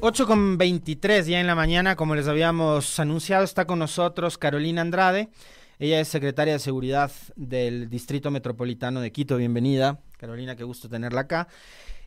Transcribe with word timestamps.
8 0.00 0.26
con 0.28 0.58
23 0.58 1.26
ya 1.26 1.40
en 1.40 1.48
la 1.48 1.56
mañana, 1.56 1.96
como 1.96 2.14
les 2.14 2.28
habíamos 2.28 3.00
anunciado, 3.00 3.42
está 3.42 3.66
con 3.66 3.80
nosotros 3.80 4.38
Carolina 4.38 4.80
Andrade. 4.80 5.28
Ella 5.80 5.98
es 5.98 6.06
secretaria 6.06 6.52
de 6.52 6.60
Seguridad 6.60 7.10
del 7.34 7.90
Distrito 7.90 8.30
Metropolitano 8.30 9.00
de 9.00 9.10
Quito. 9.10 9.36
Bienvenida, 9.36 9.98
Carolina, 10.16 10.54
qué 10.54 10.62
gusto 10.62 10.88
tenerla 10.88 11.22
acá. 11.22 11.48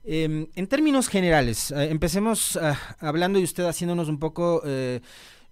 Em, 0.05 0.47
en 0.55 0.67
términos 0.67 1.09
generales, 1.09 1.71
eh, 1.71 1.89
empecemos 1.91 2.55
ah, 2.55 2.79
hablando 2.99 3.39
de 3.39 3.43
usted 3.43 3.65
haciéndonos 3.65 4.07
un 4.07 4.19
poco 4.19 4.61
eh, 4.65 5.01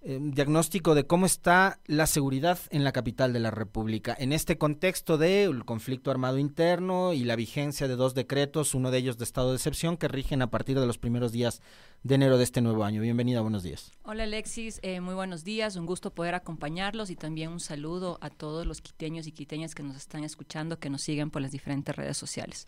Em, 0.02 0.30
diagnóstico 0.30 0.94
de 0.94 1.06
cómo 1.06 1.26
está 1.26 1.78
la 1.84 2.06
seguridad 2.06 2.58
en 2.70 2.84
la 2.84 2.92
capital 2.92 3.34
de 3.34 3.38
la 3.38 3.50
República 3.50 4.16
en 4.18 4.32
este 4.32 4.56
contexto 4.56 5.18
del 5.18 5.66
conflicto 5.66 6.10
armado 6.10 6.38
interno 6.38 7.12
y 7.12 7.24
la 7.24 7.36
vigencia 7.36 7.86
de 7.86 7.96
dos 7.96 8.14
decretos, 8.14 8.74
uno 8.74 8.90
de 8.90 8.96
ellos 8.96 9.18
de 9.18 9.24
estado 9.24 9.50
de 9.50 9.56
excepción, 9.56 9.98
que 9.98 10.08
rigen 10.08 10.40
a 10.40 10.50
partir 10.50 10.80
de 10.80 10.86
los 10.86 10.96
primeros 10.96 11.32
días 11.32 11.60
de 12.02 12.14
enero 12.14 12.38
de 12.38 12.44
este 12.44 12.60
nuevo 12.60 12.84
año. 12.84 13.02
Bienvenida, 13.02 13.40
buenos 13.42 13.62
días. 13.62 13.92
Hola 14.04 14.24
Alexis, 14.24 14.80
eh, 14.82 15.00
muy 15.00 15.14
buenos 15.14 15.44
días, 15.44 15.76
un 15.76 15.86
gusto 15.86 16.10
poder 16.12 16.34
acompañarlos 16.34 17.10
y 17.10 17.16
también 17.16 17.50
un 17.50 17.60
saludo 17.60 18.18
a 18.20 18.30
todos 18.30 18.66
los 18.66 18.80
quiteños 18.80 19.26
y 19.26 19.32
quiteñas 19.32 19.74
que 19.74 19.82
nos 19.82 19.96
están 19.96 20.24
escuchando, 20.24 20.78
que 20.78 20.90
nos 20.90 21.02
siguen 21.02 21.30
por 21.30 21.42
las 21.42 21.52
diferentes 21.52 21.94
redes 21.94 22.16
sociales. 22.16 22.66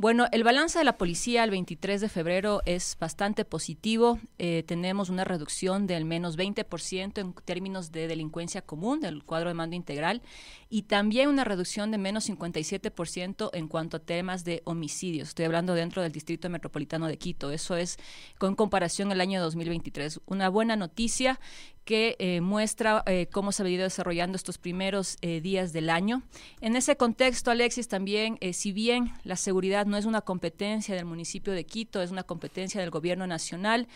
Bueno, 0.00 0.28
el 0.32 0.44
balance 0.44 0.78
de 0.78 0.84
la 0.86 0.96
policía 0.96 1.44
el 1.44 1.50
23 1.50 2.00
de 2.00 2.08
febrero 2.08 2.62
es 2.64 2.96
bastante 2.98 3.44
positivo. 3.44 4.18
Eh, 4.38 4.64
tenemos 4.66 5.10
una 5.10 5.24
reducción 5.24 5.86
del 5.86 6.06
menos 6.06 6.38
20% 6.38 7.18
en 7.20 7.34
términos 7.34 7.92
de 7.92 8.08
delincuencia 8.08 8.62
común 8.62 9.00
del 9.00 9.22
cuadro 9.24 9.50
de 9.50 9.54
mando 9.54 9.76
integral 9.76 10.22
y 10.70 10.84
también 10.84 11.28
una 11.28 11.44
reducción 11.44 11.90
de 11.90 11.98
menos 11.98 12.30
57% 12.30 13.50
en 13.52 13.68
cuanto 13.68 13.98
a 13.98 14.00
temas 14.00 14.42
de 14.42 14.62
homicidios. 14.64 15.28
Estoy 15.28 15.44
hablando 15.44 15.74
dentro 15.74 16.00
del 16.00 16.12
Distrito 16.12 16.48
Metropolitano 16.48 17.06
de 17.06 17.18
Quito. 17.18 17.50
Eso 17.50 17.76
es 17.76 17.98
con 18.38 18.54
comparación 18.60 19.10
al 19.10 19.22
año 19.22 19.40
2023. 19.40 20.20
Una 20.26 20.50
buena 20.50 20.76
noticia 20.76 21.40
que 21.84 22.16
eh, 22.18 22.40
muestra 22.40 23.02
eh, 23.06 23.26
cómo 23.32 23.52
se 23.52 23.62
ha 23.62 23.64
venido 23.64 23.84
desarrollando 23.84 24.36
estos 24.36 24.58
primeros 24.58 25.16
eh, 25.22 25.40
días 25.40 25.72
del 25.72 25.90
año. 25.90 26.22
En 26.60 26.76
ese 26.76 26.96
contexto, 26.96 27.50
Alexis, 27.50 27.88
también, 27.88 28.38
si 28.52 28.72
bien 28.72 29.12
la 29.24 29.36
seguridad 29.36 29.86
no 29.86 29.96
es 29.96 30.04
una 30.04 30.20
competencia 30.20 30.94
del 30.94 31.04
municipio 31.04 31.52
de 31.52 31.64
Quito, 31.64 32.02
es 32.02 32.10
una 32.10 32.22
competencia 32.22 32.80
del 32.80 32.90
gobierno 32.90 33.26
nacional, 33.26 33.88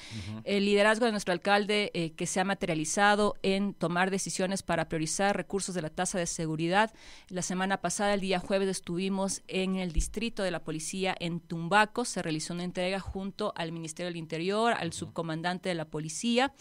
el 0.45 0.65
liderazgo 0.65 1.07
de 1.07 1.13
nuestro 1.13 1.33
alcalde 1.33 2.13
que 2.17 2.27
se 2.27 2.41
ha 2.41 2.45
materializado 2.45 3.37
en 3.43 3.75
tomar 3.75 4.11
decisiones 4.11 4.63
para 4.63 4.89
priorizar 4.89 5.37
recursos 5.37 5.75
de 5.75 5.83
la 5.83 5.91
tasa 5.91 6.19
de 6.19 6.27
seguridad. 6.27 6.93
La 7.29 7.43
semana 7.43 7.81
pasada, 7.81 8.15
el 8.15 8.21
día 8.21 8.41
jueves, 8.41 8.69
estuvimos 8.69 9.43
en 9.49 9.77
el 9.77 9.93
distrito 9.93 10.43
de 10.43 10.51
la 10.51 10.65
policía 10.65 11.15
en 11.21 11.41
Tumbaco, 11.41 12.05
se 12.05 12.23
realizó 12.23 12.55
una 12.55 12.65
entrega 12.65 13.01
junto 13.01 13.53
al 13.57 13.73
Ministerio 13.73 14.09
del 14.09 14.17
Interior, 14.17 14.73
al 14.73 14.93
subcomandante 14.93 15.69
de 15.69 15.75
la 15.75 15.87
policía 15.87 16.53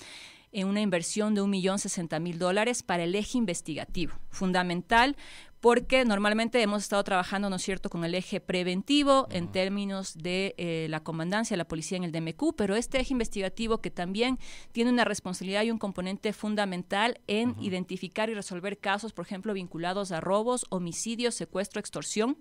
en 0.54 0.68
una 0.68 0.82
inversión 0.82 1.36
de 1.36 1.42
un 1.42 1.50
millón 1.50 1.80
sesenta 1.80 2.20
mil 2.20 2.40
dólares 2.40 2.84
para 2.84 3.04
el 3.04 3.16
eje 3.16 3.38
investigativo, 3.38 4.14
fundamental 4.30 5.18
porque 5.64 6.04
normalmente 6.04 6.62
hemos 6.62 6.84
estado 6.84 7.06
trabajando, 7.06 7.50
¿no 7.50 7.56
es 7.56 7.62
cierto?, 7.62 7.90
con 7.90 8.04
el 8.04 8.16
eje 8.16 8.42
preventivo 8.42 9.30
en 9.32 9.50
términos 9.50 10.14
de 10.18 10.56
eh, 10.58 10.88
la 10.90 11.00
comandancia, 11.00 11.56
la 11.56 11.70
policía 11.70 11.96
en 11.96 12.04
el 12.04 12.12
DMQ, 12.12 12.54
pero 12.58 12.76
este 12.76 13.00
eje 13.00 13.14
investigativo 13.14 13.78
que 13.78 13.90
también 13.90 14.40
tiene 14.74 14.92
una 14.92 15.06
responsabilidad 15.06 15.64
y 15.64 15.72
un 15.72 15.78
componente 15.78 16.34
fundamental 16.34 17.22
en 17.28 17.56
identificar 17.62 18.30
y 18.30 18.34
resolver 18.34 18.78
casos, 18.78 19.14
por 19.14 19.24
ejemplo, 19.24 19.54
vinculados 19.54 20.12
a 20.12 20.20
robos, 20.20 20.66
homicidios, 20.70 21.34
secuestro, 21.34 21.80
extorsión. 21.80 22.38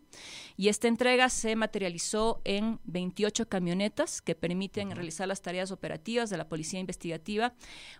Y 0.57 0.67
esta 0.67 0.89
entrega 0.89 1.29
se 1.29 1.55
materializó 1.55 2.41
en 2.43 2.81
28 2.87 3.49
camionetas 3.49 4.21
que 4.21 4.35
permiten 4.35 4.91
realizar 4.91 5.29
las 5.29 5.43
tareas 5.43 5.71
operativas 5.71 6.29
de 6.29 6.39
la 6.39 6.49
policía 6.49 6.81
investigativa, 6.81 7.55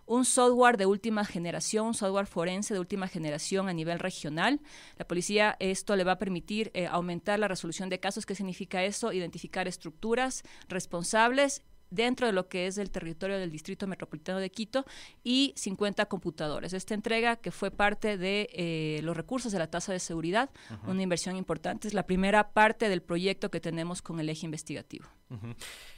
un 0.05 0.25
software 0.25 0.79
de 0.79 0.87
última 0.87 1.25
generación, 1.25 1.87
un 1.87 1.95
software 1.95 2.27
forense 2.27 2.75
de 2.75 2.81
última 2.81 3.07
generación 3.07 3.69
a 3.69 3.73
nivel 3.73 4.01
regional. 4.01 4.61
La 4.99 5.12
policía 5.13 5.57
esto 5.59 5.95
le 5.95 6.05
va 6.05 6.13
a 6.13 6.19
permitir 6.19 6.71
eh, 6.73 6.87
aumentar 6.87 7.39
la 7.39 7.47
resolución 7.47 7.91
de 7.91 8.01
casos. 8.01 8.25
¿Qué 8.25 8.35
significa 8.35 8.83
eso? 8.83 9.13
Identificar 9.13 9.69
estructuras 9.69 10.43
responsables 10.71 11.61
dentro 11.91 12.27
de 12.27 12.33
lo 12.33 12.49
que 12.49 12.67
es 12.67 12.79
el 12.79 12.91
territorio 12.91 13.39
del 13.39 13.51
Distrito 13.51 13.87
Metropolitano 13.87 14.39
de 14.39 14.51
Quito 14.51 14.87
y 15.23 15.53
50 15.55 16.07
computadores. 16.07 16.73
Esta 16.73 16.95
entrega, 16.95 17.37
que 17.37 17.51
fue 17.51 17.71
parte 17.71 18.17
de 18.17 18.49
eh, 18.55 19.01
los 19.03 19.15
recursos 19.15 19.53
de 19.53 19.59
la 19.59 19.67
tasa 19.67 19.93
de 19.93 20.01
seguridad, 20.01 20.49
una 20.87 21.03
inversión 21.03 21.37
importante, 21.37 21.89
es 21.89 21.93
la 21.93 22.07
primera 22.07 22.53
parte 22.55 22.89
del 22.89 23.03
proyecto 23.03 23.51
que 23.51 23.61
tenemos 23.61 24.01
con 24.01 24.19
el 24.19 24.31
eje 24.31 24.47
investigativo. 24.47 25.05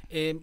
Eh, 0.09 0.41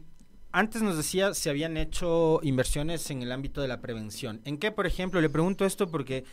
antes 0.54 0.82
nos 0.82 0.96
decía 0.96 1.34
si 1.34 1.50
habían 1.50 1.76
hecho 1.76 2.40
inversiones 2.42 3.10
en 3.10 3.22
el 3.22 3.34
ámbito 3.34 3.62
de 3.62 3.68
la 3.68 3.82
prevención. 3.82 4.40
¿En 4.46 4.58
qué, 4.58 4.72
por 4.72 4.88
ejemplo? 4.88 5.20
Le 5.20 5.30
pregunto 5.30 5.66
esto 5.66 5.92
porque 5.92 6.24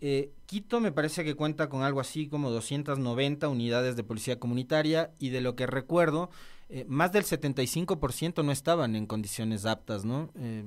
eh, 0.00 0.32
Quito 0.46 0.80
me 0.80 0.92
parece 0.92 1.24
que 1.24 1.34
cuenta 1.34 1.68
con 1.68 1.82
algo 1.82 2.00
así 2.00 2.26
como 2.28 2.50
290 2.50 3.48
unidades 3.48 3.96
de 3.96 4.02
policía 4.02 4.40
comunitaria 4.40 5.12
y 5.18 5.28
de 5.28 5.40
lo 5.40 5.54
que 5.54 5.66
recuerdo, 5.66 6.30
eh, 6.68 6.84
más 6.88 7.12
del 7.12 7.24
75% 7.24 8.44
no 8.44 8.50
estaban 8.50 8.96
en 8.96 9.06
condiciones 9.06 9.66
aptas, 9.66 10.04
¿no? 10.04 10.32
Eh, 10.36 10.64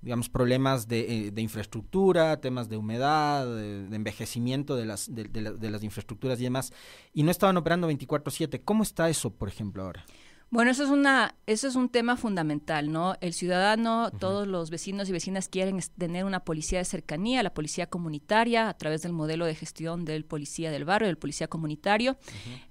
digamos, 0.00 0.28
problemas 0.28 0.88
de, 0.88 1.32
infraestructura, 1.36 2.40
temas 2.40 2.68
de 2.68 2.76
humedad, 2.76 3.46
de, 3.46 3.94
envejecimiento 3.94 4.74
de 4.74 4.84
las, 4.84 5.14
de 5.14 5.70
las 5.70 5.84
infraestructuras 5.84 6.40
y 6.40 6.44
demás, 6.44 6.72
y 7.14 7.22
no 7.22 7.30
estaban 7.30 7.56
operando 7.56 7.88
24/7. 7.88 8.62
¿Cómo 8.64 8.82
está 8.82 9.08
eso, 9.08 9.30
por 9.30 9.48
ejemplo, 9.48 9.84
ahora? 9.84 10.04
Bueno, 10.52 10.70
eso 10.70 10.84
es 10.84 10.90
una, 10.90 11.34
eso 11.46 11.66
es 11.66 11.76
un 11.76 11.88
tema 11.88 12.18
fundamental, 12.18 12.92
¿no? 12.92 13.16
El 13.22 13.32
ciudadano, 13.32 14.10
todos 14.10 14.46
los 14.46 14.68
vecinos 14.68 15.08
y 15.08 15.12
vecinas 15.12 15.48
quieren 15.48 15.80
tener 15.96 16.26
una 16.26 16.40
policía 16.40 16.78
de 16.78 16.84
cercanía, 16.84 17.42
la 17.42 17.54
policía 17.54 17.86
comunitaria, 17.86 18.68
a 18.68 18.76
través 18.76 19.00
del 19.00 19.14
modelo 19.14 19.46
de 19.46 19.54
gestión 19.54 20.04
del 20.04 20.26
policía 20.26 20.70
del 20.70 20.84
barrio, 20.84 21.06
del 21.06 21.16
policía 21.16 21.48
comunitario. 21.48 22.18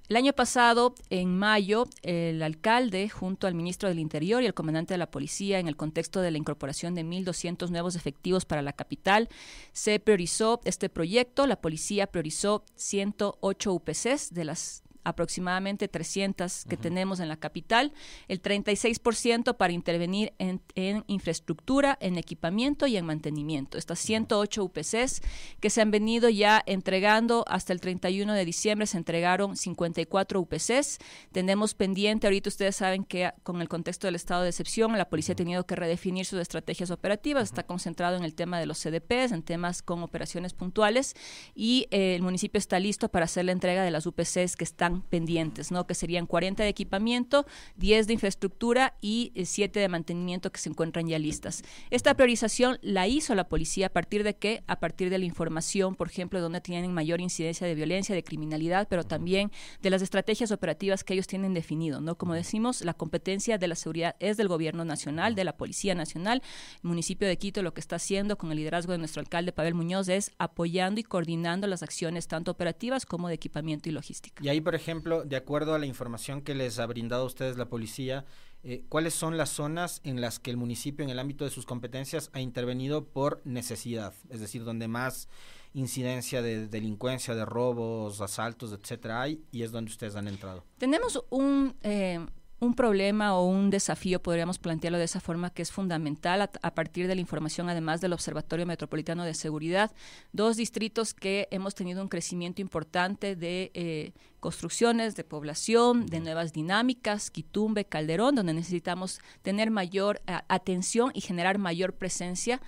El 0.10 0.16
año 0.16 0.32
pasado, 0.34 0.94
en 1.10 1.36
mayo, 1.40 1.88
el 2.04 2.44
alcalde, 2.44 3.10
junto 3.10 3.48
al 3.48 3.56
ministro 3.56 3.90
del 3.90 3.98
Interior 3.98 4.44
y 4.44 4.46
el 4.46 4.54
comandante 4.54 4.94
de 4.94 5.00
la 5.00 5.10
policía, 5.10 5.58
en 5.58 5.68
el 5.68 5.76
contexto 5.76 6.22
de 6.22 6.30
la 6.30 6.38
incorporación 6.38 6.94
de 6.94 7.04
1.200 7.04 7.72
nuevos 7.72 7.96
efectivos 7.96 8.46
para 8.46 8.62
la 8.62 8.74
capital, 8.74 9.28
se 9.74 10.00
priorizó 10.00 10.62
este 10.66 10.90
proyecto. 10.90 11.48
La 11.48 11.60
policía 11.60 12.06
priorizó 12.06 12.64
108 12.76 13.74
UPCs 13.74 14.36
de 14.36 14.46
las 14.46 14.84
aproximadamente 15.04 15.88
300 15.88 16.66
que 16.66 16.78
tenemos 16.78 17.20
en 17.20 17.30
la 17.30 17.38
capital, 17.38 17.94
el 18.28 18.42
36% 18.42 19.58
para 19.58 19.74
intervenir 19.74 20.34
en, 20.38 20.62
infraestructura, 21.08 21.98
en 22.02 22.18
equipamiento 22.18 22.88
y 22.88 22.98
en 22.98 23.06
mantenimiento. 23.06 23.78
Estas 23.78 24.00
108 24.00 24.64
UPCs 24.64 25.22
que 25.60 25.70
se 25.70 25.82
han 25.82 25.92
venido 25.92 26.30
ya 26.30 26.62
entregando 26.66 27.46
hasta 27.48 27.74
el 27.74 27.82
31 27.82 28.34
de 28.34 28.46
diciembre, 28.46 28.88
se 28.88 28.98
entregaron 28.98 29.56
54 29.56 30.40
UPCs. 30.40 31.00
Tenemos 31.32 31.74
pendiente, 31.74 32.28
ahorita 32.28 32.50
ustedes 32.50 32.76
saben 32.76 33.04
que 33.04 33.32
con 33.44 33.62
el 33.62 33.70
contexto 33.70 34.08
del 34.08 34.16
estado 34.16 34.44
de 34.44 34.50
excepción, 34.50 34.98
la 34.98 35.10
policía 35.10 35.34
ha 35.34 35.36
tenido 35.36 35.66
que 35.66 35.76
redefinir 35.76 36.26
sus 36.26 36.40
estrategias 36.40 36.92
operativas, 36.92 37.44
está 37.44 37.64
concentrado 37.64 38.18
en 38.18 38.24
el 38.24 38.36
tema 38.36 38.60
de 38.60 38.66
los 38.66 38.80
CDPs, 38.80 39.32
en 39.32 39.44
temas 39.44 39.82
con 39.82 40.04
operaciones 40.04 40.54
puntuales 40.54 41.16
y 41.56 41.88
eh, 41.92 42.16
el 42.16 42.22
municipio 42.22 42.58
está 42.58 42.80
listo 42.80 43.10
para 43.10 43.26
hacer 43.26 43.46
la 43.46 43.52
entrega 43.52 43.84
de 43.84 43.92
las 43.92 44.06
UPCs 44.06 44.56
que 44.56 44.64
están 44.64 44.91
pendientes, 45.00 45.72
¿no? 45.72 45.88
Que 45.88 45.96
serían 45.96 46.26
40 46.26 46.64
de 46.64 46.70
equipamiento, 46.70 47.46
10 47.78 48.08
de 48.08 48.14
infraestructura 48.14 48.96
y 49.00 49.32
7 49.42 49.80
eh, 49.80 49.82
de 49.82 49.88
mantenimiento 49.88 50.52
que 50.52 50.60
se 50.60 50.70
encuentran 50.70 51.08
ya 51.08 51.18
listas. 51.18 51.64
Esta 51.90 52.14
priorización 52.16 52.78
la 52.82 53.08
hizo 53.08 53.34
la 53.36 53.48
policía 53.48 53.88
a 53.88 53.90
partir 53.90 54.24
de 54.24 54.36
qué? 54.36 54.64
A 54.68 54.80
partir 54.80 55.10
de 55.10 55.18
la 55.18 55.26
información, 55.26 55.96
por 55.96 56.08
ejemplo, 56.08 56.42
donde 56.42 56.62
tienen 56.62 56.94
mayor 56.94 57.22
incidencia 57.22 57.66
de 57.66 57.76
violencia, 57.76 58.14
de 58.14 58.24
criminalidad, 58.24 58.88
pero 58.90 59.04
también 59.04 59.52
de 59.82 59.90
las 59.90 60.02
estrategias 60.02 60.52
operativas 60.52 61.04
que 61.04 61.14
ellos 61.14 61.28
tienen 61.28 61.54
definido, 61.54 62.02
¿no? 62.02 62.16
Como 62.16 62.34
decimos, 62.34 62.82
la 62.82 62.94
competencia 62.94 63.58
de 63.58 63.68
la 63.68 63.76
seguridad 63.76 64.16
es 64.20 64.38
del 64.38 64.48
gobierno 64.48 64.84
nacional, 64.84 65.36
de 65.36 65.44
la 65.44 65.56
Policía 65.56 65.96
Nacional. 65.96 66.42
El 66.84 66.90
municipio 66.90 67.28
de 67.28 67.38
Quito 67.38 67.64
lo 67.64 67.74
que 67.74 67.82
está 67.82 67.96
haciendo 67.98 68.38
con 68.38 68.52
el 68.52 68.58
liderazgo 68.58 68.92
de 68.92 68.98
nuestro 68.98 69.22
alcalde 69.22 69.52
Pavel 69.52 69.74
Muñoz 69.74 70.10
es 70.10 70.32
apoyando 70.38 71.00
y 71.00 71.04
coordinando 71.04 71.68
las 71.68 71.84
acciones 71.84 72.28
tanto 72.28 72.52
operativas 72.52 73.06
como 73.06 73.28
de 73.28 73.36
equipamiento 73.36 73.90
y 73.90 73.92
logística. 73.92 74.44
Y 74.44 74.50
ahí, 74.50 74.62
por 74.62 74.76
de 75.26 75.36
acuerdo 75.36 75.74
a 75.74 75.80
la 75.80 75.86
información 75.86 76.42
que 76.42 76.56
les 76.56 76.80
ha 76.80 76.86
brindado 76.86 77.24
a 77.24 77.28
ustedes 77.28 77.58
la 77.58 77.70
policía, 77.70 78.26
eh, 78.64 78.84
¿cuáles 78.90 79.14
son 79.14 79.38
las 79.38 79.50
zonas 79.50 80.02
en 80.04 80.22
las 80.22 80.40
que 80.40 80.52
el 80.52 80.58
municipio, 80.58 81.04
en 81.04 81.10
el 81.10 81.20
ámbito 81.20 81.46
de 81.46 81.52
sus 81.52 81.66
competencias, 81.66 82.30
ha 82.34 82.42
intervenido 82.42 83.06
por 83.06 83.42
necesidad? 83.44 84.14
Es 84.30 84.40
decir, 84.40 84.64
donde 84.64 84.88
más 84.88 85.28
incidencia 85.74 86.42
de 86.42 86.68
delincuencia, 86.68 87.34
de 87.34 87.46
robos, 87.46 88.22
asaltos, 88.22 88.74
etcétera 88.74 89.22
hay, 89.22 89.44
y 89.52 89.64
es 89.64 89.72
donde 89.72 89.92
ustedes 89.92 90.16
han 90.16 90.28
entrado. 90.28 90.64
Tenemos 90.78 91.24
un... 91.30 91.76
Eh, 91.82 92.26
un 92.62 92.76
problema 92.76 93.36
o 93.36 93.44
un 93.44 93.72
desafío, 93.72 94.22
podríamos 94.22 94.60
plantearlo 94.60 95.00
de 95.00 95.06
esa 95.06 95.20
forma, 95.20 95.50
que 95.50 95.64
es 95.64 95.72
fundamental 95.72 96.44
a, 96.44 96.76
partir 96.76 97.08
de 97.08 97.16
la 97.16 97.22
información, 97.22 97.70
además 97.70 98.02
del 98.02 98.14
Observatorio 98.14 98.68
Metropolitano 98.68 99.26
de 99.26 99.34
Seguridad. 99.34 99.92
Dos 100.32 100.58
distritos 100.58 101.16
que 101.16 101.48
hemos 101.50 101.74
tenido 101.74 102.04
un 102.04 102.08
crecimiento 102.08 102.62
importante 102.62 103.36
de 103.36 103.72
eh, 103.74 104.12
construcciones, 104.40 105.16
de 105.16 105.24
población, 105.24 106.06
de 106.06 106.20
nuevas 106.20 106.54
dinámicas, 106.54 107.32
Quitumbe, 107.32 107.86
Calderón, 107.86 108.36
donde 108.36 108.54
necesitamos 108.54 109.22
tener 109.42 109.72
mayor 109.72 110.22
atención 110.48 111.12
y 111.16 111.22
generar 111.22 111.58
mayor 111.58 111.94
presencia 111.94 112.62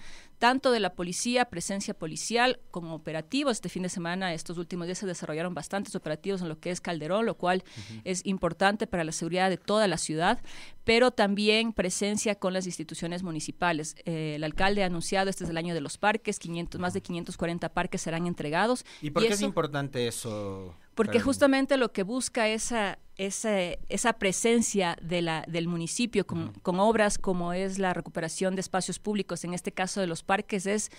tanto 0.44 0.74
de 0.74 0.81
la 0.81 0.94
policía, 0.94 1.45
presencia 1.45 1.94
policial, 1.94 2.60
como 2.69 2.95
operativos. 2.95 3.54
Este 3.54 3.69
fin 3.69 3.84
de 3.84 3.88
semana, 3.88 4.34
estos 4.34 4.57
últimos 4.57 4.88
días 4.88 4.98
se 4.98 5.07
desarrollaron 5.07 5.54
bastantes 5.54 5.95
operativos 5.95 6.42
en 6.42 6.50
lo 6.50 6.60
que 6.60 6.69
es 6.69 6.81
Calderón, 6.81 7.25
lo 7.25 7.38
cual 7.38 7.63
es 8.04 8.25
importante 8.25 8.86
para 8.86 9.06
la 9.06 9.13
seguridad 9.13 9.50
de 9.50 9.56
toda 9.56 9.88
la 9.88 9.98
ciudad, 9.98 10.42
pero 10.84 11.12
también 11.12 11.72
presencia 11.72 12.36
con 12.36 12.51
las 12.51 12.66
instituciones 12.66 13.24
municipales. 13.24 13.95
Eh, 14.04 14.34
el 14.36 14.44
alcalde 14.44 14.84
ha 14.84 14.88
anunciado, 14.88 15.30
este 15.30 15.45
es 15.45 15.50
el 15.50 15.56
año 15.56 15.74
de 15.74 15.80
los 15.80 15.98
parques, 15.98 16.40
500, 16.40 16.81
más 16.81 16.94
de 16.94 17.00
540 17.00 17.69
parques 17.69 18.01
serán 18.01 18.28
entregados. 18.28 18.84
¿Y 19.01 19.12
por 19.12 19.25
qué 19.25 19.30
es 19.30 19.42
importante 19.42 20.10
eso? 20.10 20.75
Porque 20.95 21.19
justamente 21.19 21.78
lo 21.78 21.92
que 21.92 22.04
busca 22.04 22.48
esa, 22.48 23.00
esa, 23.18 23.51
esa 23.90 24.13
presencia 24.13 24.98
de 25.01 25.22
la, 25.22 25.44
del 25.48 25.68
municipio 25.68 26.25
con, 26.25 26.54
con 26.62 26.80
obras 26.80 27.18
como 27.18 27.54
es 27.54 27.80
la 27.80 27.94
recuperación 27.94 28.56
de 28.56 28.62
espacios 28.62 29.00
públicos, 29.00 29.44
en 29.44 29.54
este 29.54 29.72
caso 29.72 30.01
de 30.01 30.07
los 30.07 30.24
parques, 30.24 30.66
es 30.68 30.92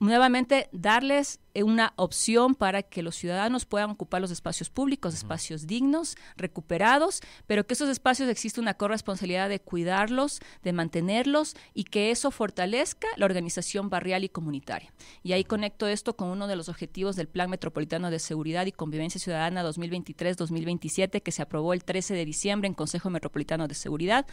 nuevamente 0.00 0.68
darles 0.72 1.40
una 1.62 1.92
opción 1.96 2.54
para 2.54 2.82
que 2.82 3.02
los 3.02 3.16
ciudadanos 3.16 3.66
puedan 3.66 3.90
ocupar 3.90 4.20
los 4.20 4.30
espacios 4.30 4.70
públicos, 4.70 5.14
espacios 5.14 5.66
dignos, 5.66 6.16
recuperados, 6.36 7.20
pero 7.46 7.66
que 7.66 7.74
esos 7.74 7.88
espacios 7.88 8.28
existe 8.28 8.60
una 8.60 8.74
corresponsabilidad 8.74 9.48
de 9.48 9.60
cuidarlos, 9.60 10.40
de 10.62 10.72
mantenerlos 10.72 11.54
y 11.74 11.84
que 11.84 12.10
eso 12.10 12.30
fortalezca 12.30 13.08
la 13.16 13.26
organización 13.26 13.90
barrial 13.90 14.24
y 14.24 14.28
comunitaria. 14.28 14.92
Y 15.22 15.32
ahí 15.32 15.44
conecto 15.44 15.86
esto 15.86 16.16
con 16.16 16.28
uno 16.28 16.46
de 16.46 16.56
los 16.56 16.68
objetivos 16.68 17.16
del 17.16 17.28
Plan 17.28 17.50
Metropolitano 17.50 18.10
de 18.10 18.18
Seguridad 18.18 18.66
y 18.66 18.72
Convivencia 18.72 19.20
Ciudadana 19.20 19.64
2023-2027 19.64 21.22
que 21.22 21.32
se 21.32 21.42
aprobó 21.42 21.72
el 21.72 21.84
13 21.84 22.14
de 22.14 22.24
diciembre 22.24 22.68
en 22.68 22.74
Consejo 22.74 23.10
Metropolitano 23.10 23.68
de 23.68 23.74
Seguridad. 23.74 24.26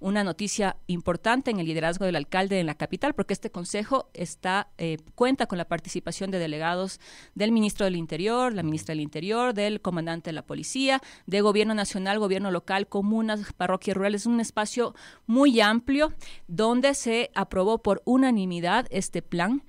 Una 0.00 0.24
noticia 0.24 0.76
importante 0.86 1.50
en 1.50 1.60
el 1.60 1.66
liderazgo 1.66 2.04
del 2.04 2.16
alcalde 2.16 2.60
en 2.60 2.66
la 2.66 2.74
capital 2.74 3.14
porque 3.14 3.34
este 3.34 3.50
consejo 3.50 4.10
está 4.14 4.68
eh, 4.78 4.98
cuenta 5.14 5.46
con 5.46 5.58
la 5.58 5.66
participación 5.66 6.30
de 6.30 6.38
delegados 6.38 7.00
del 7.34 7.52
ministro 7.52 7.84
del 7.84 7.96
Interior, 7.96 8.52
la 8.52 8.62
ministra 8.62 8.92
del 8.92 9.00
Interior, 9.00 9.54
del 9.54 9.80
comandante 9.80 10.30
de 10.30 10.34
la 10.34 10.46
policía, 10.46 11.00
de 11.26 11.40
gobierno 11.40 11.74
nacional, 11.74 12.18
gobierno 12.18 12.50
local, 12.50 12.88
comunas, 12.88 13.52
parroquias 13.52 13.96
rurales. 13.96 14.22
Es 14.22 14.26
un 14.26 14.40
espacio 14.40 14.94
muy 15.26 15.60
amplio 15.60 16.12
donde 16.48 16.94
se 16.94 17.30
aprobó 17.34 17.82
por 17.82 18.02
unanimidad 18.04 18.86
este 18.90 19.22
plan 19.22 19.62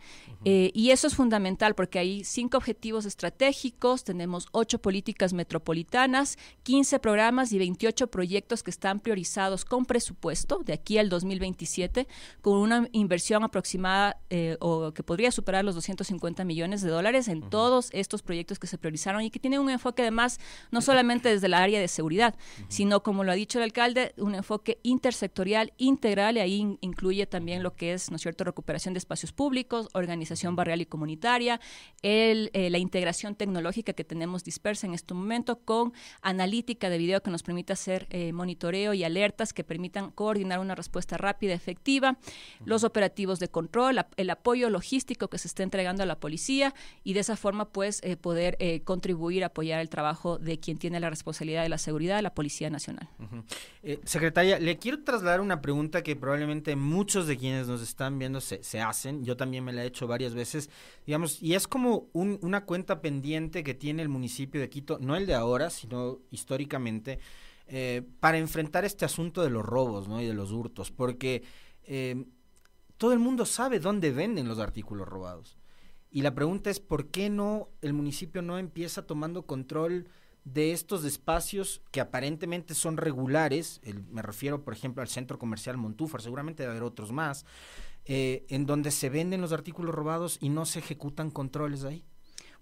eh, 0.46 0.72
y 0.74 0.90
eso 0.90 1.08
es 1.08 1.16
fundamental 1.16 1.74
porque 1.74 2.00
hay 2.00 2.26
cinco 2.26 2.58
objetivos 2.58 3.06
estratégicos, 3.06 4.04
tenemos 4.04 4.48
ocho 4.52 4.80
políticas 4.80 5.32
metropolitanas, 5.32 6.38
15 6.64 7.00
programas 7.00 7.54
y 7.54 7.60
28 7.60 8.08
proyectos 8.08 8.62
que 8.62 8.70
están 8.70 9.00
priorizados 9.00 9.64
con 9.64 9.86
presupuesto 9.86 10.60
de 10.66 10.74
aquí 10.74 10.98
al 10.98 11.08
2027, 11.08 12.10
con 12.42 12.58
una 12.58 12.90
inversión 12.92 13.46
aproximada 13.46 14.18
eh, 14.30 14.58
o 14.60 14.92
que 14.92 15.02
podría 15.02 15.32
superar 15.32 15.64
los 15.64 15.76
250 15.76 16.44
millones 16.44 16.82
de 16.82 16.90
dólares 16.90 17.30
en 17.30 17.50
todos 17.50 17.88
estos 17.94 18.22
proyectos 18.22 18.60
que 18.60 18.68
se 18.68 18.78
priorizaron 18.78 19.22
y 19.22 19.30
que 19.30 19.40
tienen 19.40 19.62
un 19.62 19.70
enfoque 19.70 20.02
además 20.02 20.40
no 20.72 20.82
solamente 20.82 21.30
desde 21.30 21.48
la 21.48 21.64
área 21.64 21.80
de 21.80 21.88
seguridad, 21.88 22.36
sino 22.68 23.02
como 23.02 23.24
lo 23.24 23.32
ha 23.32 23.36
dicho 23.36 23.60
el 23.60 23.64
alcalde, 23.64 24.14
un 24.18 24.36
enfoque 24.36 24.80
intersectorial, 24.84 25.72
integral 25.78 26.36
y 26.36 26.42
ahí 26.42 26.78
incluye 26.82 27.26
también 27.28 27.64
lo 27.64 27.76
que 27.76 27.94
es, 27.94 28.10
¿no 28.10 28.18
es 28.18 28.22
cierto?, 28.22 28.44
recuperación 28.44 28.94
de 28.94 28.98
espacios 28.98 29.32
públicos, 29.32 29.88
organización 29.94 30.33
barrial 30.56 30.82
y 30.82 30.86
comunitaria, 30.86 31.60
el, 32.02 32.50
eh, 32.54 32.70
la 32.70 32.78
integración 32.78 33.36
tecnológica 33.36 33.94
que 33.94 34.04
tenemos 34.04 34.44
dispersa 34.44 34.88
en 34.88 34.94
este 34.94 35.14
momento 35.14 35.60
con 35.60 35.94
analítica 36.22 36.90
de 36.90 36.98
video 36.98 37.22
que 37.22 37.32
nos 37.32 37.44
permite 37.44 37.74
hacer 37.74 38.08
eh, 38.10 38.34
monitoreo 38.34 38.94
y 38.94 39.04
alertas 39.04 39.54
que 39.54 39.64
permitan 39.64 40.12
coordinar 40.12 40.60
una 40.60 40.76
respuesta 40.76 41.18
rápida, 41.18 41.54
efectiva, 41.54 42.18
los 42.66 42.84
operativos 42.84 43.40
de 43.40 43.48
control, 43.48 44.06
el 44.18 44.30
apoyo 44.30 44.70
logístico 44.70 45.30
que 45.30 45.38
se 45.38 45.48
está 45.48 45.64
entregando 45.64 46.04
a 46.04 46.06
la 46.06 46.20
policía 46.20 46.74
y 47.04 47.14
de 47.14 47.22
esa 47.22 47.36
forma 47.36 47.70
pues 47.70 48.02
eh, 48.04 48.18
poder 48.18 48.58
contribuir, 48.84 49.44
apoyar 49.44 49.80
el 49.80 49.90
trabajo 49.90 50.38
de 50.38 50.60
quien 50.60 50.78
tiene 50.78 51.00
la 51.00 51.10
responsabilidad 51.10 51.64
de 51.64 51.70
la 51.70 51.78
seguridad, 51.78 52.22
la 52.22 52.34
Policía 52.34 52.70
Nacional. 52.70 53.10
secretaria, 54.04 54.60
le 54.60 54.78
quiero 54.78 55.04
trasladar 55.04 55.42
una 55.42 55.62
pregunta 55.62 56.02
que 56.02 56.16
probablemente 56.16 56.76
muchos 56.76 57.28
de 57.28 57.38
quienes 57.38 57.68
nos 57.68 57.82
están 57.82 58.20
viendo 58.20 58.42
se, 58.42 58.64
se 58.64 58.82
hacen, 58.82 59.24
yo 59.24 59.38
también 59.38 59.64
me 59.64 59.74
la 59.74 59.84
he 59.84 59.88
hecho 59.88 60.08
varias 60.08 60.23
veces, 60.34 60.70
digamos, 61.06 61.42
y 61.44 61.56
es 61.56 61.68
como 61.68 62.08
una 62.14 62.66
cuenta 62.66 63.02
pendiente 63.02 63.64
que 63.64 63.74
tiene 63.74 64.02
el 64.02 64.10
municipio 64.10 64.62
de 64.62 64.70
Quito, 64.70 64.98
no 65.00 65.18
el 65.18 65.26
de 65.26 65.36
ahora, 65.36 65.70
sino 65.70 66.20
históricamente, 66.32 67.20
eh, 67.68 68.04
para 68.20 68.38
enfrentar 68.38 68.86
este 68.86 69.06
asunto 69.06 69.44
de 69.44 69.50
los 69.50 69.66
robos 69.66 70.08
¿no? 70.08 70.22
y 70.22 70.26
de 70.26 70.34
los 70.34 70.52
hurtos, 70.52 70.92
porque 70.92 71.44
eh, 71.84 72.24
todo 72.98 73.14
el 73.14 73.20
mundo 73.20 73.46
sabe 73.46 73.80
dónde 73.80 74.12
venden 74.12 74.48
los 74.48 74.60
artículos 74.60 75.08
robados. 75.08 75.58
Y 76.12 76.22
la 76.22 76.36
pregunta 76.36 76.70
es, 76.70 76.80
¿por 76.80 77.08
qué 77.08 77.30
no 77.30 77.70
el 77.82 77.94
municipio 77.94 78.42
no 78.42 78.60
empieza 78.60 79.08
tomando 79.08 79.48
control 79.48 80.08
de 80.46 80.72
estos 80.72 81.06
espacios 81.06 81.82
que 81.92 82.02
aparentemente 82.02 82.76
son 82.76 82.98
regulares? 82.98 83.82
me 84.12 84.22
refiero, 84.22 84.64
por 84.64 84.74
ejemplo, 84.74 85.02
al 85.02 85.08
centro 85.08 85.40
comercial 85.40 85.78
Montúfar, 85.78 86.22
seguramente 86.22 86.64
debe 86.64 86.74
haber 86.74 86.84
otros 86.84 87.12
más, 87.12 87.46
eh, 88.06 88.46
en 88.50 88.66
donde 88.66 88.92
se 88.92 89.10
venden 89.10 89.42
los 89.42 89.52
artículos 89.52 89.94
robados 89.96 90.38
y 90.42 90.50
no 90.50 90.66
se 90.66 90.80
ejecutan 90.80 91.32
controles 91.32 91.84
ahí? 91.84 92.04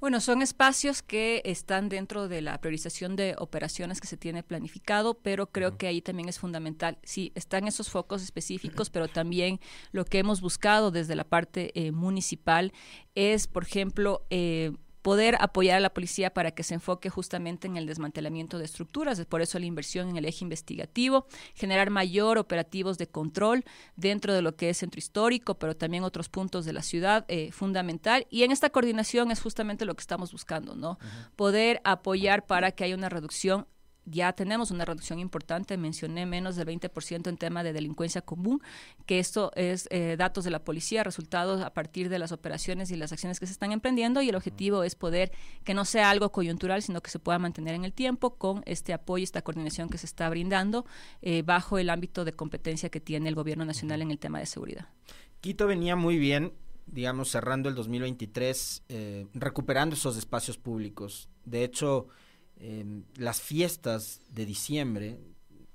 Bueno, 0.02 0.20
son 0.20 0.42
espacios 0.42 1.04
que 1.04 1.44
están 1.46 1.88
dentro 1.88 2.28
de 2.28 2.42
la 2.42 2.60
priorización 2.60 3.16
de 3.16 3.36
operaciones 3.38 4.02
que 4.02 4.08
se 4.08 4.18
tiene 4.18 4.42
planificado, 4.42 5.14
pero 5.14 5.52
creo 5.52 5.78
que 5.78 5.86
ahí 5.86 6.02
también 6.02 6.28
es 6.28 6.40
fundamental. 6.40 6.98
Sí, 7.04 7.32
están 7.36 7.68
esos 7.68 7.92
focos 7.92 8.24
específicos, 8.24 8.90
pero 8.90 9.08
también 9.08 9.60
lo 9.92 10.04
que 10.06 10.18
hemos 10.18 10.42
buscado 10.42 10.90
desde 10.90 11.16
la 11.16 11.24
parte 11.24 11.70
eh, 11.76 11.92
municipal 11.92 12.74
es, 13.14 13.46
por 13.46 13.62
ejemplo, 13.62 14.26
eh, 14.32 14.72
poder 15.02 15.38
apoyar 15.40 15.78
a 15.78 15.80
la 15.80 15.94
policía 15.94 16.34
para 16.34 16.52
que 16.52 16.64
se 16.64 16.76
enfoque 16.76 17.10
justamente 17.10 17.68
en 17.68 17.78
el 17.78 17.86
desmantelamiento 17.86 18.58
de 18.58 18.66
estructuras, 18.66 19.24
por 19.26 19.42
eso 19.42 19.60
la 19.60 19.66
inversión 19.66 20.10
en 20.10 20.18
el 20.18 20.26
eje 20.26 20.44
investigativo, 20.46 21.26
generar 21.56 21.90
mayor 21.90 22.38
operativos 22.38 22.98
de 22.98 23.08
control 23.08 23.64
dentro 23.96 24.34
de 24.34 24.42
lo 24.42 24.56
que 24.56 24.70
es 24.70 24.78
centro 24.78 25.00
histórico, 25.00 25.56
pero 25.56 25.76
también 25.76 26.04
otros 26.04 26.30
puntos 26.30 26.66
de 26.66 26.74
la 26.74 26.82
ciudad 26.82 27.26
eh, 27.28 27.52
fundamental. 27.52 28.28
Y 28.30 28.44
en 28.44 28.52
esta 28.52 28.70
coordinación 28.70 29.32
es 29.32 29.42
justamente 29.42 29.86
lo 29.86 29.96
que 29.96 30.02
estamos 30.02 30.32
buscando, 30.32 30.76
¿no? 30.76 31.00
Poder 31.36 31.82
apoyar 31.84 32.46
para 32.46 32.72
que 32.72 32.84
haya 32.84 32.96
una 32.96 33.10
reducción 33.10 33.68
ya 34.06 34.34
tenemos 34.34 34.72
una 34.72 34.86
reducción 34.86 35.20
importante, 35.20 35.78
mencioné 35.78 36.26
menos 36.26 36.56
del 36.56 36.68
20% 36.68 37.28
en 37.28 37.38
tema 37.38 37.64
de 37.64 37.74
delincuencia 37.74 38.22
común, 38.22 38.62
que 39.06 39.20
esto 39.20 39.52
es 39.56 39.88
eh, 39.92 40.16
datos 40.18 40.44
de 40.44 40.52
la 40.52 40.64
policía, 40.64 41.04
resultados 41.04 41.62
a 41.62 41.74
partir 41.74 42.10
de 42.10 42.20
las 42.20 42.32
operaciones 42.32 42.92
y 42.92 42.96
las 42.96 43.12
acciones 43.12 43.40
que 43.40 43.46
se 43.46 43.54
están 43.54 43.72
emprendiendo 43.72 44.22
y 44.22 44.30
el 44.30 44.36
objetivo 44.36 44.84
es 44.84 44.96
poder 44.96 45.32
que 45.64 45.74
no 45.74 45.86
sea 45.86 46.10
algo 46.10 46.32
coyuntural, 46.32 46.82
sino 46.82 47.02
que 47.02 47.12
se 47.12 47.20
pueda 47.20 47.40
mantener 47.40 47.76
en 47.76 47.86
el 47.86 47.94
tiempo 47.94 48.36
con 48.36 48.64
este 48.66 48.94
apoyo, 48.94 49.24
esta 49.24 49.42
coordinación 49.42 49.90
que 49.90 49.98
se 49.98 50.06
está 50.06 50.30
brindando 50.30 50.86
eh, 51.22 51.44
bajo 51.44 51.78
el 51.78 51.90
ámbito 51.90 52.26
de 52.26 52.34
competencia 52.34 52.90
que 52.90 53.00
tiene 53.00 53.30
el 53.30 53.36
gobierno 53.36 53.66
nacional 53.66 54.02
en 54.02 54.12
el 54.12 54.20
tema 54.20 54.40
de 54.40 54.46
seguridad. 54.46 54.88
Quito 55.42 55.68
venía 55.68 55.96
muy 55.96 56.18
bien 56.18 56.54
digamos, 56.88 57.30
cerrando 57.30 57.70
el 57.70 57.76
2023, 57.76 58.84
eh, 58.90 59.28
recuperando 59.34 59.96
esos 59.96 60.18
espacios 60.18 60.58
públicos. 60.58 61.30
De 61.46 61.64
hecho, 61.64 62.08
las 63.16 63.42
fiestas 63.42 64.22
de 64.30 64.46
diciembre, 64.46 65.20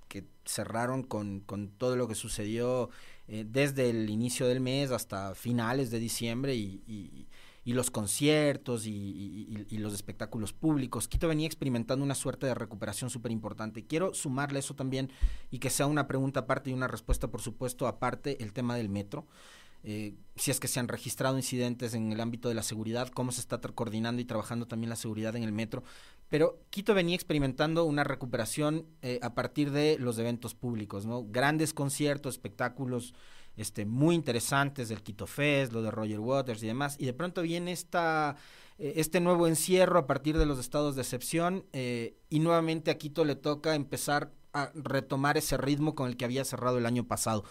que 0.08 0.24
cerraron 0.44 1.02
con, 1.02 1.40
con 1.40 1.68
todo 1.70 1.96
lo 1.96 2.08
que 2.08 2.14
sucedió 2.14 2.90
eh, 3.28 3.44
desde 3.46 3.90
el 3.90 4.08
inicio 4.08 4.46
del 4.46 4.60
mes 4.60 4.92
hasta 4.92 5.34
finales 5.34 5.90
de 5.90 5.98
diciembre 5.98 6.54
y, 6.54 6.82
y, 6.86 7.26
los 7.72 7.90
conciertos 7.90 8.86
y, 8.86 9.66
los 9.72 9.92
espectáculos 9.92 10.52
públicos. 10.52 11.08
Quito 11.08 11.26
venía 11.26 11.46
experimentando 11.48 12.04
una 12.04 12.14
suerte 12.14 12.46
de 12.46 12.54
recuperación 12.54 13.10
súper 13.10 13.32
importante. 13.32 13.84
Quiero 13.84 14.14
sumarle 14.14 14.60
eso 14.60 14.74
también 14.74 15.10
y 15.50 15.58
que 15.58 15.70
sea 15.70 15.86
una 15.86 16.06
pregunta 16.06 16.40
aparte 16.40 16.70
y 16.70 16.74
una 16.74 16.86
respuesta, 16.86 17.26
por 17.26 17.42
supuesto, 17.42 17.88
aparte 17.88 18.40
el 18.44 18.52
tema 18.52 18.76
del 18.76 18.88
metro. 18.88 19.26
Eh, 19.88 20.16
si 20.34 20.50
es 20.50 20.58
que 20.58 20.66
se 20.66 20.80
han 20.80 20.88
registrado 20.88 21.36
incidentes 21.36 21.94
en 21.94 22.10
el 22.10 22.20
ámbito 22.20 22.48
de 22.48 22.56
la 22.56 22.64
seguridad, 22.64 23.08
cómo 23.08 23.30
se 23.30 23.40
está 23.40 23.60
coordinando 23.60 24.20
y 24.20 24.24
trabajando 24.24 24.66
también 24.66 24.90
la 24.90 24.96
seguridad 24.96 25.36
en 25.36 25.44
el 25.44 25.52
metro. 25.52 25.84
Pero 26.28 26.58
Quito 26.70 26.92
venía 26.92 27.14
experimentando 27.14 27.84
una 27.84 28.02
recuperación 28.02 28.84
eh, 29.02 29.20
a 29.22 29.36
partir 29.36 29.70
de 29.70 29.96
los 30.00 30.18
eventos 30.18 30.56
públicos, 30.56 31.06
¿no? 31.06 31.24
Grandes 31.28 31.72
conciertos, 31.72 32.34
espectáculos 32.34 33.14
este, 33.56 33.86
muy 33.86 34.16
interesantes 34.16 34.88
del 34.88 35.04
Quito 35.04 35.28
Fest, 35.28 35.72
lo 35.72 35.82
de 35.82 35.92
Roger 35.92 36.18
Waters 36.18 36.64
y 36.64 36.66
demás. 36.66 36.96
Y 36.98 37.06
de 37.06 37.12
pronto 37.12 37.42
viene 37.42 37.70
esta, 37.70 38.34
eh, 38.78 38.94
este 38.96 39.20
nuevo 39.20 39.46
encierro 39.46 40.00
a 40.00 40.08
partir 40.08 40.36
de 40.36 40.46
los 40.46 40.58
estados 40.58 40.96
de 40.96 41.02
excepción 41.02 41.64
y 41.72 42.40
nuevamente 42.40 42.90
a 42.90 42.98
Quito 42.98 43.24
le 43.24 43.36
toca 43.36 43.76
empezar 43.76 44.32
a 44.52 44.72
retomar 44.74 45.36
ese 45.36 45.56
ritmo 45.58 45.94
con 45.94 46.08
el 46.08 46.16
que 46.16 46.24
había 46.24 46.44
cerrado 46.44 46.78
el 46.78 46.86
año 46.86 47.06
pasado. 47.06 47.44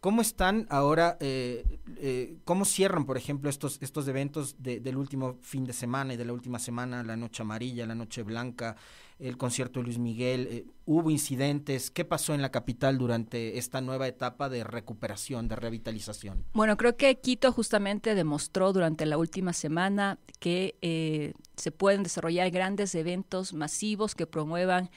¿Cómo 0.00 0.22
están 0.22 0.66
ahora, 0.70 1.18
eh, 1.20 1.78
eh, 1.98 2.38
cómo 2.46 2.64
cierran, 2.64 3.04
por 3.04 3.18
ejemplo, 3.18 3.50
estos, 3.50 3.78
estos 3.82 4.08
eventos 4.08 4.56
del 4.58 4.96
último 4.96 5.36
fin 5.42 5.64
de 5.64 5.74
semana 5.74 6.14
y 6.14 6.16
de 6.16 6.24
la 6.24 6.32
última 6.32 6.58
semana, 6.58 7.02
la 7.02 7.18
Noche 7.18 7.42
Amarilla, 7.42 7.84
la 7.84 7.94
Noche 7.94 8.22
Blanca, 8.22 8.76
el 9.18 9.36
concierto 9.36 9.80
de 9.80 9.84
Luis 9.84 9.98
Miguel? 9.98 10.48
Eh, 10.50 10.64
¿Hubo 10.86 11.10
incidentes? 11.10 11.90
¿Qué 11.90 12.06
pasó 12.06 12.32
en 12.32 12.40
la 12.40 12.50
capital 12.50 12.96
durante 12.96 13.58
esta 13.58 13.82
nueva 13.82 14.08
etapa 14.08 14.48
de 14.48 14.64
recuperación, 14.64 15.48
de 15.48 15.56
revitalización? 15.56 16.46
Bueno, 16.54 16.78
creo 16.78 16.96
que 16.96 17.20
Quito 17.20 17.52
justamente 17.52 18.14
demostró 18.14 18.72
durante 18.72 19.04
la 19.04 19.18
última 19.18 19.52
semana 19.52 20.18
que 20.38 21.34
se 21.56 21.70
pueden 21.72 22.02
desarrollar 22.02 22.50
grandes 22.50 22.94
eventos 22.94 23.52
masivos 23.52 24.14
que 24.14 24.26
promuevan 24.26 24.88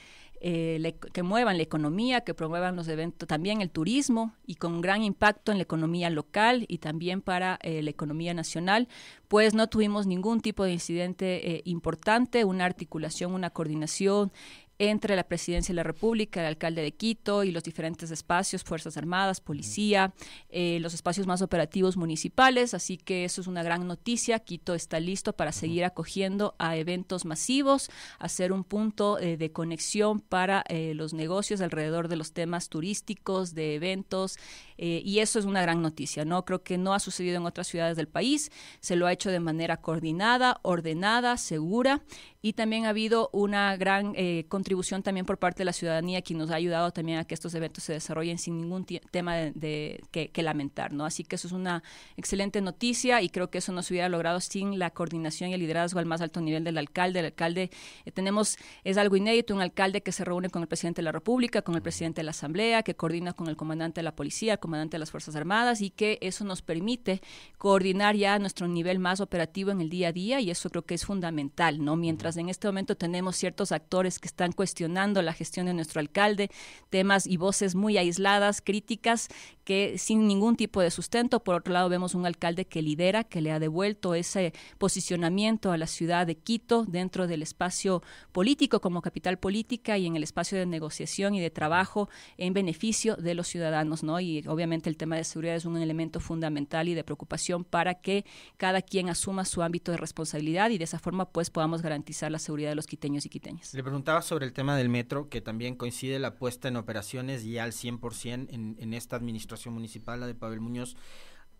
eh, 0.46 0.94
que 1.14 1.22
muevan 1.22 1.56
la 1.56 1.62
economía, 1.62 2.20
que 2.20 2.34
promuevan 2.34 2.76
los 2.76 2.86
eventos, 2.88 3.26
también 3.26 3.62
el 3.62 3.70
turismo 3.70 4.34
y 4.46 4.56
con 4.56 4.82
gran 4.82 5.02
impacto 5.02 5.52
en 5.52 5.56
la 5.56 5.62
economía 5.62 6.10
local 6.10 6.66
y 6.68 6.78
también 6.78 7.22
para 7.22 7.58
eh, 7.62 7.82
la 7.82 7.88
economía 7.88 8.34
nacional, 8.34 8.86
pues 9.28 9.54
no 9.54 9.68
tuvimos 9.68 10.06
ningún 10.06 10.42
tipo 10.42 10.62
de 10.64 10.72
incidente 10.72 11.50
eh, 11.50 11.62
importante, 11.64 12.44
una 12.44 12.66
articulación, 12.66 13.32
una 13.32 13.48
coordinación 13.48 14.32
entre 14.78 15.16
la 15.16 15.24
Presidencia 15.24 15.72
de 15.72 15.76
la 15.76 15.82
República, 15.82 16.40
el 16.40 16.46
alcalde 16.46 16.82
de 16.82 16.92
Quito 16.92 17.44
y 17.44 17.52
los 17.52 17.62
diferentes 17.62 18.10
espacios, 18.10 18.64
Fuerzas 18.64 18.96
Armadas, 18.96 19.40
Policía, 19.40 20.12
eh, 20.48 20.78
los 20.80 20.94
espacios 20.94 21.26
más 21.26 21.42
operativos 21.42 21.96
municipales. 21.96 22.74
Así 22.74 22.96
que 22.96 23.24
eso 23.24 23.40
es 23.40 23.46
una 23.46 23.62
gran 23.62 23.86
noticia. 23.86 24.38
Quito 24.40 24.74
está 24.74 25.00
listo 25.00 25.32
para 25.34 25.52
seguir 25.52 25.84
acogiendo 25.84 26.54
a 26.58 26.76
eventos 26.76 27.24
masivos, 27.24 27.90
hacer 28.18 28.52
un 28.52 28.64
punto 28.64 29.18
eh, 29.18 29.36
de 29.36 29.52
conexión 29.52 30.20
para 30.20 30.64
eh, 30.68 30.92
los 30.94 31.14
negocios 31.14 31.60
alrededor 31.60 32.08
de 32.08 32.16
los 32.16 32.32
temas 32.32 32.68
turísticos, 32.68 33.54
de 33.54 33.74
eventos. 33.74 34.38
Y 34.76 35.18
eso 35.20 35.38
es 35.38 35.44
una 35.44 35.62
gran 35.62 35.82
noticia. 35.82 36.24
¿no? 36.24 36.44
Creo 36.44 36.62
que 36.62 36.78
no 36.78 36.94
ha 36.94 36.98
sucedido 36.98 37.36
en 37.36 37.46
otras 37.46 37.66
ciudades 37.66 37.96
del 37.96 38.08
país. 38.08 38.50
Se 38.80 38.96
lo 38.96 39.06
ha 39.06 39.12
hecho 39.12 39.30
de 39.30 39.40
manera 39.40 39.76
coordinada, 39.76 40.58
ordenada, 40.62 41.36
segura 41.36 42.02
y 42.44 42.52
también 42.52 42.84
ha 42.84 42.90
habido 42.90 43.30
una 43.32 43.74
gran 43.78 44.12
eh, 44.16 44.44
contribución 44.50 45.02
también 45.02 45.24
por 45.24 45.38
parte 45.38 45.60
de 45.60 45.64
la 45.64 45.72
ciudadanía 45.72 46.20
que 46.20 46.34
nos 46.34 46.50
ha 46.50 46.56
ayudado 46.56 46.90
también 46.90 47.18
a 47.18 47.24
que 47.24 47.32
estos 47.32 47.54
eventos 47.54 47.84
se 47.84 47.94
desarrollen 47.94 48.36
sin 48.36 48.58
ningún 48.58 48.84
tema 48.84 49.34
de, 49.36 50.04
que, 50.10 50.42
lamentar, 50.42 50.92
¿no? 50.92 51.06
Así 51.06 51.24
que 51.24 51.36
eso 51.36 51.46
es 51.46 51.54
una 51.54 51.82
excelente 52.18 52.60
noticia 52.60 53.22
y 53.22 53.30
creo 53.30 53.48
que 53.48 53.56
eso 53.56 53.72
no 53.72 53.82
se 53.82 53.94
hubiera 53.94 54.10
logrado 54.10 54.40
sin 54.40 54.78
la 54.78 54.90
coordinación 54.90 55.48
y 55.48 55.54
el 55.54 55.60
liderazgo 55.60 56.00
al 56.00 56.04
más 56.04 56.20
alto 56.20 56.42
nivel 56.42 56.64
del 56.64 56.76
alcalde. 56.76 57.20
El 57.20 57.24
alcalde, 57.24 57.70
eh, 58.04 58.10
tenemos, 58.10 58.58
es 58.84 58.98
algo 58.98 59.16
inédito, 59.16 59.54
un 59.54 59.62
alcalde 59.62 60.02
que 60.02 60.12
se 60.12 60.22
reúne 60.22 60.50
con 60.50 60.60
el 60.60 60.68
presidente 60.68 61.00
de 61.00 61.04
la 61.04 61.12
República, 61.12 61.62
con 61.62 61.76
el 61.76 61.80
presidente 61.80 62.20
de 62.20 62.24
la 62.24 62.32
Asamblea, 62.32 62.82
que 62.82 62.94
coordina 62.94 63.32
con 63.32 63.48
el 63.48 63.56
comandante 63.56 64.00
de 64.00 64.02
la 64.02 64.14
policía, 64.14 64.58
comandante 64.64 64.94
de 64.94 65.00
las 65.00 65.10
Fuerzas 65.10 65.36
Armadas 65.36 65.82
y 65.82 65.90
que 65.90 66.16
eso 66.22 66.42
nos 66.42 66.62
permite 66.62 67.20
coordinar 67.58 68.16
ya 68.16 68.38
nuestro 68.38 68.66
nivel 68.66 68.98
más 68.98 69.20
operativo 69.20 69.70
en 69.70 69.82
el 69.82 69.90
día 69.90 70.08
a 70.08 70.12
día 70.12 70.40
y 70.40 70.50
eso 70.50 70.70
creo 70.70 70.86
que 70.86 70.94
es 70.94 71.04
fundamental, 71.04 71.84
¿no? 71.84 71.96
Mientras 71.96 72.38
en 72.38 72.48
este 72.48 72.66
momento 72.66 72.96
tenemos 72.96 73.36
ciertos 73.36 73.72
actores 73.72 74.18
que 74.18 74.26
están 74.26 74.52
cuestionando 74.52 75.20
la 75.20 75.34
gestión 75.34 75.66
de 75.66 75.74
nuestro 75.74 76.00
alcalde, 76.00 76.48
temas 76.88 77.26
y 77.26 77.36
voces 77.36 77.74
muy 77.74 77.98
aisladas, 77.98 78.62
críticas, 78.62 79.28
que 79.64 79.98
sin 79.98 80.26
ningún 80.26 80.56
tipo 80.56 80.80
de 80.80 80.90
sustento. 80.90 81.40
Por 81.40 81.56
otro 81.56 81.74
lado, 81.74 81.90
vemos 81.90 82.14
un 82.14 82.24
alcalde 82.24 82.64
que 82.66 82.80
lidera, 82.80 83.24
que 83.24 83.42
le 83.42 83.52
ha 83.52 83.58
devuelto 83.58 84.14
ese 84.14 84.54
posicionamiento 84.78 85.72
a 85.72 85.76
la 85.76 85.86
ciudad 85.86 86.26
de 86.26 86.36
Quito 86.36 86.84
dentro 86.86 87.26
del 87.26 87.42
espacio 87.42 88.02
político 88.32 88.80
como 88.80 89.02
capital 89.02 89.38
política 89.38 89.98
y 89.98 90.06
en 90.06 90.16
el 90.16 90.22
espacio 90.22 90.58
de 90.58 90.66
negociación 90.66 91.34
y 91.34 91.40
de 91.40 91.50
trabajo 91.50 92.08
en 92.36 92.52
beneficio 92.52 93.16
de 93.16 93.34
los 93.34 93.48
ciudadanos, 93.48 94.02
¿no? 94.02 94.20
Y 94.20 94.42
obviamente 94.54 94.88
el 94.88 94.96
tema 94.96 95.16
de 95.16 95.24
seguridad 95.24 95.56
es 95.56 95.64
un 95.64 95.76
elemento 95.76 96.20
fundamental 96.20 96.88
y 96.88 96.94
de 96.94 97.04
preocupación 97.04 97.64
para 97.64 97.94
que 97.94 98.24
cada 98.56 98.82
quien 98.82 99.08
asuma 99.08 99.44
su 99.44 99.62
ámbito 99.62 99.92
de 99.92 99.98
responsabilidad 99.98 100.70
y 100.70 100.78
de 100.78 100.84
esa 100.84 100.98
forma 100.98 101.26
pues 101.26 101.50
podamos 101.50 101.82
garantizar 101.82 102.30
la 102.30 102.38
seguridad 102.38 102.70
de 102.70 102.76
los 102.76 102.86
quiteños 102.86 103.26
y 103.26 103.28
quiteñas. 103.28 103.74
Le 103.74 103.82
preguntaba 103.82 104.22
sobre 104.22 104.46
el 104.46 104.52
tema 104.52 104.76
del 104.76 104.88
metro, 104.88 105.28
que 105.28 105.40
también 105.40 105.76
coincide 105.76 106.18
la 106.18 106.36
puesta 106.36 106.68
en 106.68 106.76
operaciones 106.76 107.44
ya 107.44 107.64
al 107.64 107.72
100% 107.72 108.48
en, 108.50 108.76
en 108.78 108.94
esta 108.94 109.16
administración 109.16 109.74
municipal, 109.74 110.20
la 110.20 110.26
de 110.26 110.34
Pavel 110.34 110.60
Muñoz 110.60 110.96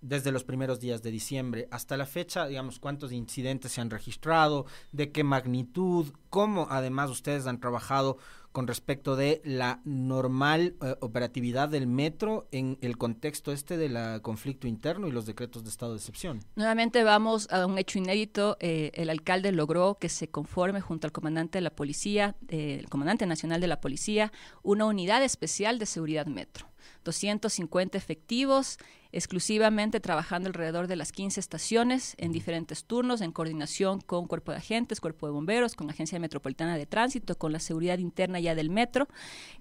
desde 0.05 0.33
los 0.33 0.45
primeros 0.45 0.81
días 0.81 1.03
de 1.03 1.11
diciembre 1.11 1.67
hasta 1.71 1.97
la 1.97 2.07
fecha, 2.07 2.47
digamos, 2.47 2.79
cuántos 2.79 3.11
incidentes 3.11 3.73
se 3.73 3.81
han 3.81 3.91
registrado, 3.91 4.67
de 4.93 5.11
qué 5.11 5.25
magnitud, 5.25 6.13
cómo 6.29 6.67
además 6.71 7.11
ustedes 7.11 7.47
han 7.47 7.59
trabajado 7.59 8.19
con 8.53 8.69
respecto 8.69 9.17
de 9.17 9.43
la 9.45 9.81
normal 9.85 10.77
eh, 10.81 10.95
operatividad 11.01 11.69
del 11.69 11.89
metro 11.89 12.47
en 12.53 12.79
el 12.83 12.97
contexto 12.97 13.51
este 13.51 13.77
del 13.77 14.23
conflicto 14.23 14.69
interno 14.69 15.09
y 15.09 15.11
los 15.11 15.27
decretos 15.27 15.65
de 15.65 15.71
estado 15.71 15.93
de 15.93 15.99
excepción. 15.99 16.41
Nuevamente 16.55 17.03
vamos 17.03 17.51
a 17.51 17.67
un 17.67 17.79
hecho 17.79 17.99
inédito. 17.99 18.57
Eh, 18.61 18.93
el 18.95 19.11
alcalde 19.11 19.51
logró 19.51 19.97
que 19.99 20.09
se 20.09 20.29
conforme 20.29 20.81
junto 20.81 21.09
al 21.09 21.13
comandante 21.13 21.59
de 21.59 21.63
la 21.63 21.75
policía, 21.75 22.37
eh, 22.49 22.77
el 22.79 22.89
comandante 22.89 23.27
nacional 23.27 23.61
de 23.61 23.67
la 23.67 23.81
policía, 23.81 24.31
una 24.63 24.85
unidad 24.85 25.25
especial 25.25 25.81
de 25.81 25.87
seguridad 25.87 26.27
metro. 26.27 26.74
250 27.05 27.99
efectivos 27.99 28.79
exclusivamente 29.15 30.01
trabajando 30.01 30.49
alrededor 30.49 30.89
de 30.89 30.97
las 30.97 31.13
15 31.13 31.39
estaciones 31.39 32.15
en 32.19 32.33
diferentes 32.33 32.85
turnos, 32.85 33.21
en 33.21 33.31
coordinación 33.31 34.01
con 34.01 34.27
Cuerpo 34.27 34.51
de 34.51 34.59
Agentes, 34.59 35.01
Cuerpo 35.01 35.27
de 35.27 35.33
Bomberos, 35.33 35.77
con 35.77 35.87
la 35.87 35.93
Agencia 35.93 36.19
Metropolitana 36.19 36.77
de 36.77 36.85
Tránsito, 36.85 37.39
con 37.39 37.53
la 37.53 37.61
seguridad 37.61 37.99
interna 37.99 38.41
ya 38.41 38.57
del 38.57 38.71
metro, 38.71 39.07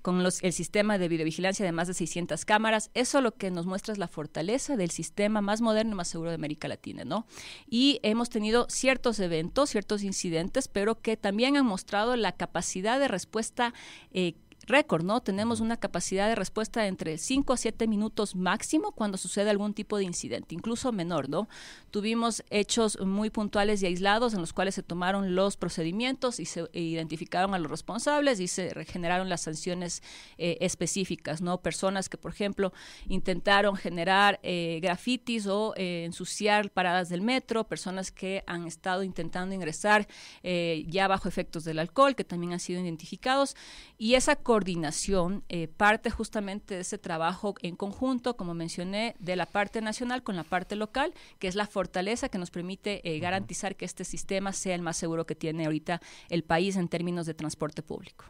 con 0.01 0.23
los, 0.23 0.41
el 0.41 0.53
sistema 0.53 0.97
de 0.97 1.07
videovigilancia 1.07 1.63
de 1.63 1.71
más 1.71 1.87
de 1.87 1.93
600 1.93 2.45
cámaras. 2.45 2.89
Eso 2.95 3.21
lo 3.21 3.35
que 3.35 3.51
nos 3.51 3.67
muestra 3.67 3.91
es 3.91 3.99
la 3.99 4.07
fortaleza 4.07 4.75
del 4.75 4.89
sistema 4.89 5.39
más 5.41 5.61
moderno 5.61 5.91
y 5.91 5.95
más 5.97 6.07
seguro 6.07 6.31
de 6.31 6.35
América 6.35 6.67
Latina, 6.67 7.05
¿no? 7.05 7.27
Y 7.69 7.99
hemos 8.01 8.31
tenido 8.31 8.65
ciertos 8.71 9.19
eventos, 9.19 9.69
ciertos 9.69 10.01
incidentes, 10.01 10.67
pero 10.67 10.99
que 10.99 11.15
también 11.15 11.57
han 11.57 11.65
mostrado 11.67 12.15
la 12.15 12.31
capacidad 12.31 12.99
de 12.99 13.07
respuesta 13.07 13.75
eh, 14.11 14.33
récord, 14.65 15.03
¿no? 15.03 15.21
Tenemos 15.21 15.59
una 15.59 15.77
capacidad 15.77 16.27
de 16.27 16.35
respuesta 16.35 16.87
entre 16.87 17.17
5 17.17 17.53
a 17.53 17.57
7 17.57 17.87
minutos 17.87 18.35
máximo 18.35 18.91
cuando 18.91 19.17
sucede 19.17 19.49
algún 19.49 19.73
tipo 19.73 19.97
de 19.97 20.05
incidente, 20.05 20.55
incluso 20.55 20.91
menor, 20.91 21.29
¿no? 21.29 21.47
Tuvimos 21.91 22.43
hechos 22.49 22.99
muy 22.99 23.29
puntuales 23.29 23.83
y 23.83 23.85
aislados 23.85 24.33
en 24.33 24.41
los 24.41 24.53
cuales 24.53 24.75
se 24.75 24.83
tomaron 24.83 25.35
los 25.35 25.57
procedimientos 25.57 26.39
y 26.39 26.45
se 26.45 26.69
identificaron 26.73 27.53
a 27.53 27.59
los 27.59 27.69
responsables 27.69 28.39
y 28.39 28.47
se 28.47 28.73
generaron 28.85 29.29
las 29.29 29.41
sanciones 29.41 30.01
eh, 30.37 30.57
específicas, 30.61 31.41
¿no? 31.41 31.61
Personas 31.61 32.09
que, 32.09 32.17
por 32.17 32.31
ejemplo, 32.31 32.73
intentaron 33.07 33.75
generar 33.75 34.39
eh, 34.43 34.79
grafitis 34.81 35.47
o 35.47 35.73
eh, 35.75 36.05
ensuciar 36.05 36.69
paradas 36.71 37.09
del 37.09 37.21
metro, 37.21 37.65
personas 37.65 38.11
que 38.11 38.43
han 38.47 38.65
estado 38.67 39.03
intentando 39.03 39.53
ingresar 39.55 40.07
ya 40.43 41.07
bajo 41.07 41.27
efectos 41.27 41.63
del 41.63 41.79
alcohol, 41.79 42.15
que 42.15 42.23
también 42.23 42.53
han 42.53 42.59
sido 42.59 42.81
identificados, 42.81 43.55
y 43.97 44.15
esa 44.15 44.35
coordinación 44.53 45.43
eh, 45.49 45.67
parte 45.67 46.11
justamente 46.11 46.75
de 46.75 46.81
ese 46.81 46.99
trabajo 46.99 47.55
en 47.63 47.75
conjunto, 47.75 48.37
como 48.37 48.53
mencioné, 48.53 49.15
de 49.17 49.35
la 49.35 49.47
parte 49.47 49.81
nacional 49.81 50.21
con 50.21 50.35
la 50.35 50.43
parte 50.43 50.75
local, 50.75 51.11
que 51.39 51.47
es 51.47 51.55
la 51.55 51.65
fortaleza 51.65 52.29
que 52.29 52.37
nos 52.37 52.51
permite 52.51 53.01
eh, 53.03 53.17
garantizar 53.17 53.75
que 53.75 53.85
este 53.85 54.03
sistema 54.03 54.53
sea 54.53 54.75
el 54.75 54.83
más 54.83 54.95
seguro 54.95 55.25
que 55.25 55.33
tiene 55.33 55.65
ahorita 55.65 56.01
el 56.29 56.43
país 56.43 56.75
en 56.75 56.87
términos 56.87 57.25
de 57.25 57.33
transporte 57.33 57.81
público. 57.81 58.25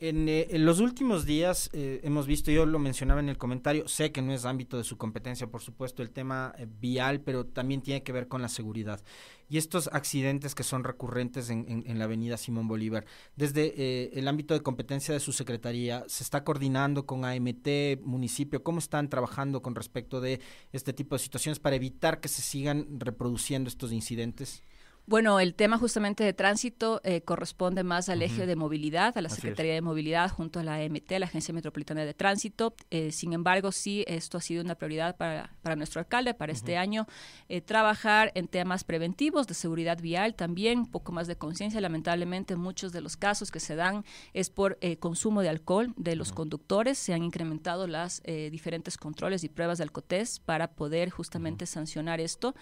Eh, 0.00 0.46
en, 0.50 0.64
los 0.64 0.78
últimos 0.78 1.24
días 1.24 1.70
eh, 1.72 2.00
hemos 2.04 2.28
visto, 2.28 2.52
yo 2.52 2.66
lo 2.66 2.78
mencionaba 2.78 3.18
en 3.18 3.28
el 3.28 3.36
comentario, 3.36 3.88
sé 3.88 4.12
que 4.12 4.22
no 4.22 4.32
es 4.32 4.44
ámbito 4.44 4.76
de 4.76 4.84
su 4.84 4.96
competencia, 4.96 5.48
por 5.48 5.60
supuesto, 5.60 6.02
el 6.02 6.10
tema 6.10 6.54
eh, 6.56 6.68
vial, 6.80 7.20
pero 7.20 7.44
también 7.46 7.82
tiene 7.82 8.04
que 8.04 8.12
ver 8.12 8.28
con 8.28 8.40
la 8.40 8.48
seguridad. 8.48 9.02
Y 9.48 9.58
estos 9.58 9.88
accidentes 9.92 10.54
que 10.54 10.62
son 10.62 10.84
recurrentes 10.84 11.50
en, 11.50 11.82
en 11.84 11.98
la 11.98 12.04
avenida 12.04 12.36
Simón 12.36 12.68
Bolívar, 12.68 13.06
desde 13.34 14.16
el 14.16 14.28
ámbito 14.28 14.54
de 14.54 14.60
competencia 14.60 15.14
de 15.14 15.20
su 15.20 15.32
secretaría, 15.32 16.04
¿se 16.06 16.22
está 16.22 16.44
coordinando 16.44 17.06
con 17.06 17.24
AMT, 17.24 17.66
municipio? 18.02 18.62
¿Cómo 18.62 18.78
están 18.78 19.08
trabajando 19.08 19.62
con 19.62 19.74
respecto 19.74 20.20
de 20.20 20.40
este 20.72 20.92
tipo 20.92 21.14
de 21.14 21.20
situaciones 21.20 21.58
para 21.58 21.76
evitar 21.76 22.20
que 22.20 22.28
se 22.28 22.42
sigan 22.42 23.00
reproduciendo 23.00 23.68
estos 23.68 23.90
incidentes? 23.90 24.62
Bueno, 25.08 25.40
el 25.40 25.54
tema 25.54 25.78
justamente 25.78 26.22
de 26.22 26.34
tránsito 26.34 27.00
eh, 27.02 27.22
corresponde 27.22 27.82
más 27.82 28.10
al 28.10 28.20
eje 28.20 28.44
de 28.44 28.56
movilidad, 28.56 29.16
a 29.16 29.22
la 29.22 29.30
Secretaría 29.30 29.72
de 29.72 29.80
Movilidad 29.80 30.30
junto 30.30 30.60
a 30.60 30.62
la 30.62 30.74
AMT, 30.74 31.10
la 31.12 31.24
Agencia 31.24 31.54
Metropolitana 31.54 32.04
de 32.04 32.12
Tránsito. 32.12 32.74
Eh, 32.90 33.10
sin 33.10 33.32
embargo, 33.32 33.72
sí, 33.72 34.04
esto 34.06 34.36
ha 34.36 34.42
sido 34.42 34.62
una 34.62 34.74
prioridad 34.74 35.16
para, 35.16 35.50
para 35.62 35.76
nuestro 35.76 36.00
alcalde 36.00 36.34
para 36.34 36.52
este 36.52 36.76
año, 36.76 37.06
eh, 37.48 37.62
trabajar 37.62 38.32
en 38.34 38.48
temas 38.48 38.84
preventivos 38.84 39.46
de 39.46 39.54
seguridad 39.54 39.98
vial 39.98 40.34
también, 40.34 40.80
un 40.80 40.90
poco 40.90 41.10
más 41.10 41.26
de 41.26 41.36
conciencia. 41.36 41.80
Lamentablemente, 41.80 42.56
muchos 42.56 42.92
de 42.92 43.00
los 43.00 43.16
casos 43.16 43.50
que 43.50 43.60
se 43.60 43.76
dan 43.76 44.04
es 44.34 44.50
por 44.50 44.78
consumo 44.98 45.40
de 45.40 45.48
alcohol 45.48 45.94
de 45.96 46.16
los 46.16 46.32
conductores. 46.32 46.98
Se 46.98 47.14
han 47.14 47.22
incrementado 47.22 47.86
las 47.86 48.22
diferentes 48.26 48.98
controles 48.98 49.42
y 49.42 49.48
pruebas 49.48 49.78
de 49.78 49.84
alcotés 49.84 50.38
para 50.38 50.72
poder 50.72 51.08
justamente 51.08 51.64
sancionar 51.64 52.20
esto, 52.20 52.54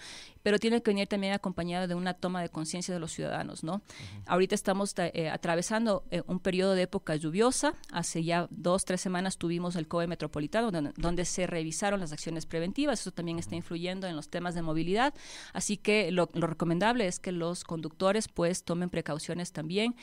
pero 0.43 0.59
tiene 0.59 0.81
que 0.81 0.91
venir 0.91 1.09
también 1.09 1.33
acompañado 1.33 1.87
de 1.87 1.95
una 1.95 2.13
toma 2.13 2.36
de 2.41 2.49
conciencia 2.49 2.93
de 2.93 2.99
los 2.99 3.11
ciudadanos, 3.11 3.63
¿no? 3.63 3.81
Ahorita 4.25 4.55
estamos 4.55 4.93
atravesando 5.31 6.03
un 6.27 6.39
periodo 6.39 6.73
de 6.73 6.83
época 6.83 7.15
lluviosa. 7.15 7.73
Hace 7.91 8.23
ya 8.23 8.47
dos, 8.49 8.85
tres 8.85 9.01
semanas 9.01 9.37
tuvimos 9.37 9.75
el 9.75 9.87
COE 9.87 10.07
metropolitano 10.07 10.71
donde, 10.71 10.93
donde 10.97 11.25
se 11.25 11.47
revisaron 11.47 11.99
las 11.99 12.11
acciones 12.11 12.45
preventivas. 12.45 13.01
Eso 13.01 13.11
también 13.11 13.39
está 13.39 13.55
influyendo 13.55 14.07
en 14.07 14.15
los 14.15 14.29
temas 14.29 14.55
de 14.55 14.61
movilidad. 14.61 15.13
Así 15.53 15.77
que 15.77 16.11
lo, 16.11 16.29
recomendable 16.33 17.07
es 17.07 17.19
que 17.19 17.31
los 17.31 17.63
conductores 17.63 18.27
pues 18.27 18.63
tomen 18.63 18.89
precauciones 18.89 19.51
también 19.51 19.95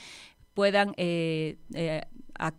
puedan 0.54 0.94
eh, 0.96 1.58
eh, 1.74 2.02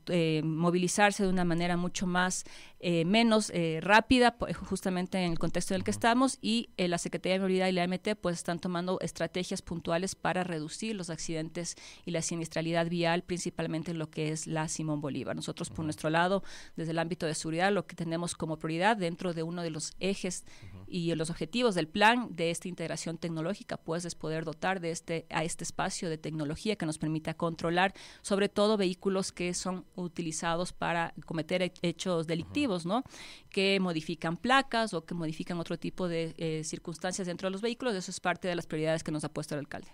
eh, 0.07 0.41
movilizarse 0.43 1.23
de 1.23 1.29
una 1.29 1.45
manera 1.45 1.77
mucho 1.77 2.07
más 2.07 2.45
eh, 2.79 3.05
menos 3.05 3.49
eh, 3.53 3.79
rápida, 3.81 4.35
justamente 4.69 5.17
en 5.17 5.31
el 5.31 5.39
contexto 5.39 5.73
en 5.73 5.79
el 5.79 5.83
que 5.83 5.91
estamos, 5.91 6.37
y 6.41 6.69
la 6.77 6.97
Secretaría 6.97 7.33
de 7.33 7.39
Movilidad 7.39 7.67
y 7.67 7.71
la 7.71 7.87
MT 7.87 8.15
pues 8.21 8.37
están 8.37 8.59
tomando 8.59 8.99
estrategias 9.01 9.61
puntuales 9.61 10.15
para 10.15 10.43
reducir 10.43 10.95
los 10.95 11.09
accidentes 11.09 11.75
y 12.05 12.11
la 12.11 12.21
siniestralidad 12.21 12.87
vial, 12.87 13.23
principalmente 13.23 13.91
en 13.91 13.99
lo 13.99 14.09
que 14.09 14.31
es 14.31 14.47
la 14.47 14.67
Simón 14.67 15.01
Bolívar. 15.01 15.35
Nosotros, 15.35 15.69
por 15.69 15.85
nuestro 15.85 16.09
lado, 16.09 16.43
desde 16.75 16.91
el 16.91 16.99
ámbito 16.99 17.25
de 17.25 17.33
seguridad, 17.33 17.71
lo 17.71 17.87
que 17.87 17.95
tenemos 17.95 18.35
como 18.35 18.57
prioridad 18.57 18.97
dentro 18.97 19.33
de 19.33 19.43
uno 19.43 19.61
de 19.61 19.71
los 19.71 19.93
ejes 19.99 20.45
y 20.87 21.13
los 21.15 21.29
objetivos 21.29 21.75
del 21.75 21.87
plan 21.87 22.27
de 22.35 22.51
esta 22.51 22.67
integración 22.67 23.17
tecnológica, 23.17 23.77
pues 23.77 24.05
es 24.05 24.15
poder 24.15 24.45
dotar 24.45 24.79
de 24.79 24.91
este 24.91 25.25
a 25.29 25.43
este 25.43 25.63
espacio 25.63 26.09
de 26.09 26.17
tecnología 26.17 26.75
que 26.75 26.85
nos 26.85 26.97
permita 26.97 27.33
controlar 27.33 27.93
sobre 28.21 28.49
todo 28.49 28.77
vehículos 28.77 29.31
que 29.31 29.53
son 29.53 29.85
utilizados 29.95 30.73
para 30.73 31.13
cometer 31.25 31.73
hechos 31.81 32.27
delictivos, 32.27 32.85
¿no? 32.85 33.03
Que 33.49 33.79
modifican 33.79 34.37
placas 34.37 34.93
o 34.93 35.05
que 35.05 35.13
modifican 35.13 35.59
otro 35.59 35.77
tipo 35.77 36.07
de 36.07 36.33
eh, 36.37 36.63
circunstancias 36.63 37.27
dentro 37.27 37.47
de 37.47 37.51
los 37.51 37.61
vehículos. 37.61 37.95
Eso 37.95 38.11
es 38.11 38.19
parte 38.19 38.47
de 38.47 38.55
las 38.55 38.67
prioridades 38.67 39.03
que 39.03 39.11
nos 39.11 39.23
ha 39.23 39.29
puesto 39.29 39.55
el 39.55 39.59
alcalde. 39.59 39.87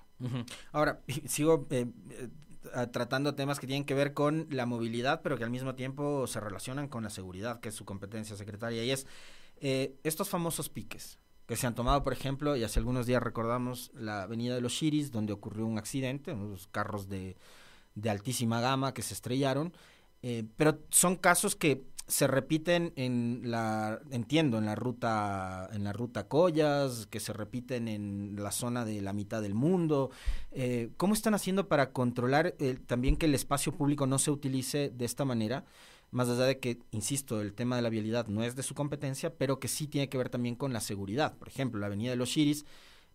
Ahora, 0.71 1.01
sigo 1.25 1.67
eh, 1.71 1.88
eh, 2.12 2.88
tratando 2.91 3.36
temas 3.36 3.60
que 3.60 3.67
tienen 3.67 3.86
que 3.86 3.93
ver 3.93 4.13
con 4.13 4.48
la 4.50 4.65
movilidad, 4.65 5.21
pero 5.21 5.38
que 5.38 5.43
al 5.43 5.50
mismo 5.50 5.75
tiempo 5.75 6.27
se 6.27 6.39
relacionan 6.39 6.88
con 6.88 7.03
la 7.03 7.10
seguridad, 7.10 7.60
que 7.60 7.69
es 7.69 7.75
su 7.75 7.86
competencia 7.86 8.36
secretaria, 8.36 8.83
y 8.83 8.91
es 8.91 9.07
estos 9.62 10.30
famosos 10.30 10.70
piques 10.70 11.20
que 11.46 11.56
se 11.56 11.68
han 11.68 11.75
tomado, 11.75 12.03
por 12.03 12.13
ejemplo, 12.13 12.56
y 12.56 12.63
hace 12.63 12.80
algunos 12.80 13.06
días 13.06 13.22
recordamos 13.22 13.91
la 13.94 14.24
avenida 14.24 14.56
de 14.56 14.62
los 14.62 14.74
Chiris, 14.74 15.12
donde 15.12 15.34
ocurrió 15.34 15.65
un 15.65 15.77
accidente, 15.77 16.34
unos 16.34 16.68
carros 16.68 17.10
de 17.10 17.38
de 17.96 18.10
altísima 18.10 18.62
gama 18.62 18.94
que 18.94 19.01
se 19.01 19.13
estrellaron, 19.13 19.74
eh, 20.22 20.46
pero 20.56 20.80
son 20.89 21.15
casos 21.15 21.56
que 21.56 21.84
se 22.08 22.27
repiten 22.27 22.91
en 22.98 23.41
la 23.46 24.01
entiendo 24.12 24.58
en 24.58 24.65
la 24.65 24.75
ruta 24.75 25.70
en 25.72 25.86
la 25.86 25.94
ruta 25.94 26.27
Collas 26.27 27.08
que 27.08 27.22
se 27.22 27.32
repiten 27.32 27.88
en 27.88 28.36
la 28.38 28.51
zona 28.51 28.84
de 28.84 29.01
la 29.01 29.13
mitad 29.13 29.41
del 29.41 29.53
mundo. 29.53 30.12
Eh, 30.51 30.89
cómo 30.98 31.13
están 31.13 31.36
haciendo 31.36 31.70
para 31.70 31.91
controlar 31.91 32.56
también 32.86 33.15
que 33.15 33.27
el 33.27 33.36
espacio 33.36 33.72
público 33.72 34.08
no 34.08 34.20
se 34.20 34.32
utilice 34.32 34.89
de 34.89 35.06
esta 35.06 35.24
manera 35.24 35.63
más 36.12 36.30
allá 36.30 36.46
de 36.46 36.60
que 36.60 36.80
insisto 36.91 37.41
el 37.41 37.53
tema 37.53 37.77
de 37.77 37.82
la 37.82 37.89
vialidad 37.89 38.27
no 38.27 38.44
es 38.44 38.56
de 38.56 38.63
su 38.63 38.75
competencia 38.75 39.34
pero 39.36 39.60
que 39.60 39.68
sí 39.68 39.88
tiene 39.88 40.10
que 40.10 40.18
ver 40.18 40.30
también 40.30 40.56
con 40.56 40.74
la 40.74 40.82
seguridad. 40.82 41.38
Por 41.38 41.48
ejemplo 41.48 41.80
la 41.80 41.88
avenida 41.88 42.12
de 42.12 42.18
los 42.18 42.30
Chiris 42.30 42.65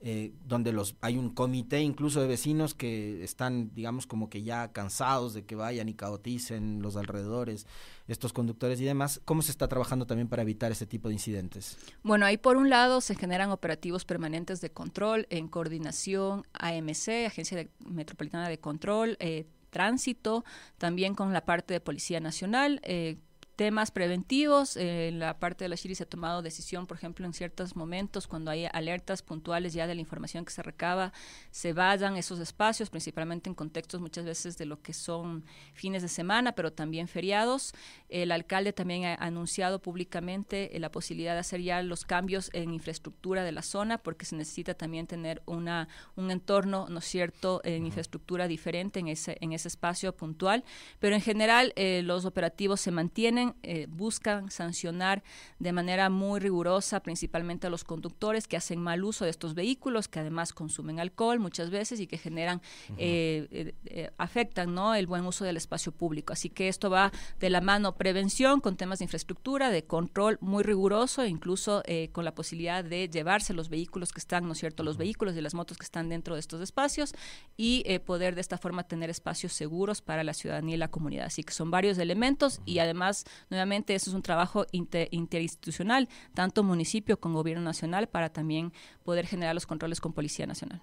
eh, 0.01 0.35
donde 0.45 0.73
los 0.73 0.95
hay 1.01 1.17
un 1.17 1.31
comité 1.31 1.81
incluso 1.81 2.21
de 2.21 2.27
vecinos 2.27 2.75
que 2.75 3.25
están 3.25 3.75
digamos 3.75 4.07
como 4.07 4.29
que 4.29 4.43
ya 4.43 4.71
cansados 4.71 5.33
de 5.33 5.47
que 5.47 5.55
vayan 5.55 5.89
y 5.89 5.95
caoticen 5.95 6.83
los 6.83 6.97
alrededores 6.97 7.67
estos 8.07 8.35
conductores 8.35 8.79
y 8.81 8.85
demás. 8.85 9.23
Cómo 9.25 9.41
se 9.41 9.51
está 9.51 9.69
trabajando 9.69 10.07
también 10.07 10.29
para 10.29 10.43
evitar 10.43 10.71
ese 10.71 10.87
tipo 10.87 11.09
de 11.09 11.15
incidentes 11.15 11.79
bueno 12.03 12.27
ahí 12.27 12.37
por 12.37 12.59
un 12.59 12.69
lado 12.69 13.01
se 13.01 13.15
generan 13.15 13.51
operativos 13.51 14.05
permanentes 14.05 14.61
de 14.61 14.71
control 14.71 15.27
en 15.31 15.49
coordinación 15.49 16.45
AMC 16.53 17.27
Agencia 17.27 17.67
Metropolitana 17.87 18.51
de 18.51 18.59
Control 18.59 19.17
eh, 19.19 19.47
tránsito, 19.77 20.43
también 20.79 21.15
con 21.15 21.35
la 21.35 21.45
parte 21.45 21.75
de 21.75 21.81
Policía 21.83 22.19
Nacional, 22.19 22.81
eh, 22.83 23.19
temas 23.57 23.91
preventivos. 23.91 24.77
Eh, 24.77 25.09
en 25.09 25.19
la 25.19 25.39
parte 25.39 25.65
de 25.65 25.71
la 25.71 25.77
Shiri 25.77 25.95
se 25.95 26.05
ha 26.05 26.09
tomado 26.09 26.43
decisión, 26.43 26.87
por 26.87 26.99
ejemplo, 26.99 27.27
en 27.27 27.33
ciertos 27.33 27.75
momentos, 27.75 28.27
cuando 28.27 28.51
hay 28.51 28.67
alertas 28.73 29.23
puntuales 29.23 29.73
ya 29.73 29.87
de 29.87 29.95
la 29.95 30.01
información 30.01 30.45
que 30.45 30.53
se 30.53 30.63
recaba, 30.63 31.13
se 31.51 31.73
vayan 31.73 32.17
esos 32.17 32.39
espacios, 32.39 32.91
principalmente 32.91 33.49
en 33.49 33.55
contextos 33.55 34.01
muchas 34.01 34.25
veces 34.27 34.59
de 34.59 34.67
lo 34.67 34.81
que 34.83 34.93
son 34.93 35.45
fines 35.73 36.03
de 36.03 36.09
semana, 36.09 36.53
pero 36.53 36.73
también 36.73 37.09
feriados. 37.09 37.73
El 38.09 38.31
alcalde 38.31 38.73
también 38.73 39.05
ha 39.07 39.15
anunciado 39.15 39.81
públicamente 39.81 40.77
eh, 40.77 40.81
la 40.81 40.91
posibilidad 40.91 41.33
de 41.33 41.41
hacer 41.41 41.63
ya 41.63 41.83
los 41.83 42.05
cambios 42.05 42.51
en 42.53 42.75
infraestructura 42.75 43.43
de 43.43 43.53
la 43.53 43.63
zona, 43.63 43.99
porque 43.99 44.27
se 44.27 44.37
necesita 44.37 44.75
también 44.75 45.07
tener 45.07 45.43
una, 45.47 45.89
un 46.15 46.31
entorno, 46.31 46.87
¿no 46.91 46.99
es 46.99 47.07
cierto?, 47.07 47.63
en 47.65 47.87
infraestructura 47.87 48.49
diferente 48.49 49.01
en 49.01 49.09
ese, 49.09 49.39
en 49.41 49.53
ese 49.53 49.69
espacio 49.69 50.15
puntual. 50.15 50.63
Pero 50.99 51.15
en 51.15 51.23
general, 51.23 51.73
eh, 51.77 52.03
los 52.05 52.27
operativos 52.27 52.83
se 52.83 52.91
mantienen 52.91 53.46
eh, 53.63 53.87
buscan 53.89 54.51
sancionar 54.51 55.23
de 55.59 55.73
manera 55.73 56.11
muy 56.11 56.41
rigurosa 56.41 57.01
principalmente 57.01 57.67
a 57.67 57.71
los 57.71 57.85
conductores 57.85 58.49
que 58.49 58.57
hacen 58.57 58.81
mal 58.81 59.05
uso 59.05 59.25
de 59.25 59.31
estos 59.31 59.55
vehículos, 59.55 60.09
que 60.09 60.21
además 60.21 60.53
consumen 60.53 61.01
alcohol 61.01 61.39
muchas 61.39 61.71
veces 61.71 62.01
y 62.01 62.07
que 62.07 62.19
generan, 62.19 62.63
eh, 62.99 63.75
eh, 63.85 64.11
afectan 64.19 64.75
¿no? 64.75 64.95
el 64.95 65.07
buen 65.07 65.25
uso 65.25 65.45
del 65.45 65.57
espacio 65.57 65.93
público. 65.93 66.33
Así 66.33 66.51
que 66.51 66.69
esto 66.69 66.91
va 66.91 67.13
de 67.39 67.51
la 67.51 67.61
mano 67.61 67.97
prevención 67.97 68.61
con 68.61 68.77
temas 68.77 68.99
de 68.99 69.05
infraestructura, 69.05 69.71
de 69.71 69.85
control 69.85 70.39
muy 70.41 70.63
riguroso, 70.63 71.25
incluso 71.25 71.83
con 72.13 72.25
la 72.25 72.35
posibilidad 72.35 72.85
de 72.85 73.09
llevarse 73.09 73.53
los 73.55 73.69
vehículos 73.69 74.13
que 74.13 74.21
están, 74.21 74.47
¿no 74.47 74.53
es 74.53 74.59
cierto?, 74.59 74.83
los 74.83 74.97
vehículos 74.97 75.37
y 75.37 75.41
las 75.41 75.55
motos 75.55 75.79
que 75.79 75.85
están 75.85 76.09
dentro 76.09 76.35
de 76.35 76.41
estos 76.41 76.61
espacios 76.61 77.15
y 77.57 77.85
poder 78.01 78.35
de 78.35 78.41
esta 78.41 78.59
forma 78.59 78.85
tener 78.85 79.11
espacios 79.11 79.53
seguros 79.53 80.03
para 80.03 80.25
la 80.25 80.35
ciudadanía 80.35 80.75
y 80.75 80.79
la 80.79 80.89
comunidad. 80.89 81.27
Así 81.27 81.43
que 81.43 81.53
son 81.53 81.71
varios 81.71 81.99
elementos 81.99 82.61
y 82.65 82.79
además 82.79 83.25
Nuevamente, 83.51 83.95
eso 83.95 84.11
es 84.11 84.15
un 84.15 84.23
trabajo 84.23 84.67
interinstitucional, 84.73 86.09
tanto 86.35 86.63
municipio 86.63 87.19
como 87.19 87.37
gobierno 87.37 87.63
nacional, 87.63 88.09
para 88.09 88.31
también 88.31 88.73
poder 89.05 89.27
generar 89.27 89.55
los 89.55 89.67
controles 89.67 90.01
con 90.01 90.13
Policía 90.13 90.47
Nacional. 90.47 90.83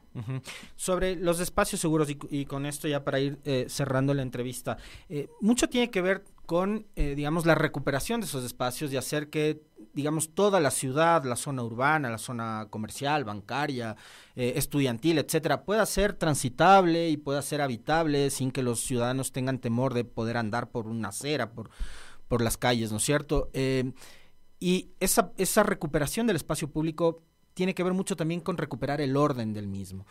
Sobre 0.75 1.15
los 1.15 1.39
espacios 1.39 1.81
seguros, 1.81 2.07
y, 2.09 2.45
con 2.45 2.65
esto 2.65 2.87
ya 2.87 3.03
para 3.03 3.19
ir 3.19 3.39
eh, 3.43 3.65
cerrando 3.69 4.13
la 4.13 4.21
entrevista, 4.21 4.77
eh, 5.09 5.27
mucho 5.41 5.67
tiene 5.67 5.91
que 5.91 6.01
ver 6.01 6.23
con, 6.45 6.87
eh, 6.95 7.15
digamos, 7.15 7.45
la 7.45 7.55
recuperación 7.55 8.19
de 8.21 8.27
esos 8.27 8.43
espacios 8.43 8.91
y 8.91 8.97
hacer 8.97 9.29
que, 9.29 9.61
digamos, 9.93 10.33
toda 10.33 10.59
la 10.59 10.71
ciudad, 10.71 11.23
la 11.23 11.35
zona 11.35 11.63
urbana, 11.63 12.09
la 12.09 12.17
zona 12.17 12.67
comercial, 12.69 13.23
bancaria, 13.23 13.95
estudiantil, 14.35 15.19
etcétera, 15.19 15.63
pueda 15.63 15.85
ser 15.85 16.13
transitable 16.13 17.09
y 17.09 17.17
pueda 17.17 17.41
ser 17.41 17.61
habitable 17.61 18.29
sin 18.29 18.51
que 18.51 18.63
los 18.63 18.81
ciudadanos 18.81 19.31
tengan 19.31 19.59
temor 19.59 19.93
de 19.93 20.03
poder 20.03 20.37
andar 20.37 20.69
por 20.69 20.87
una 20.87 21.09
acera, 21.09 21.51
por 21.51 21.69
por 22.27 22.41
las 22.41 22.57
calles, 22.57 22.91
¿no 22.91 22.97
es 22.97 23.03
cierto? 23.03 23.49
Eh, 23.53 23.93
y 24.59 24.91
esa, 24.99 25.33
esa 25.37 25.63
recuperación 25.63 26.27
del 26.27 26.37
espacio 26.37 26.69
público 26.69 27.23
tiene 27.53 27.75
que 27.75 27.83
ver 27.83 27.93
mucho 27.93 28.15
también 28.15 28.39
con 28.39 28.57
recuperar 28.57 29.01
el 29.01 29.15
orden 29.17 29.53
del 29.53 29.67
mismo. 29.67 30.05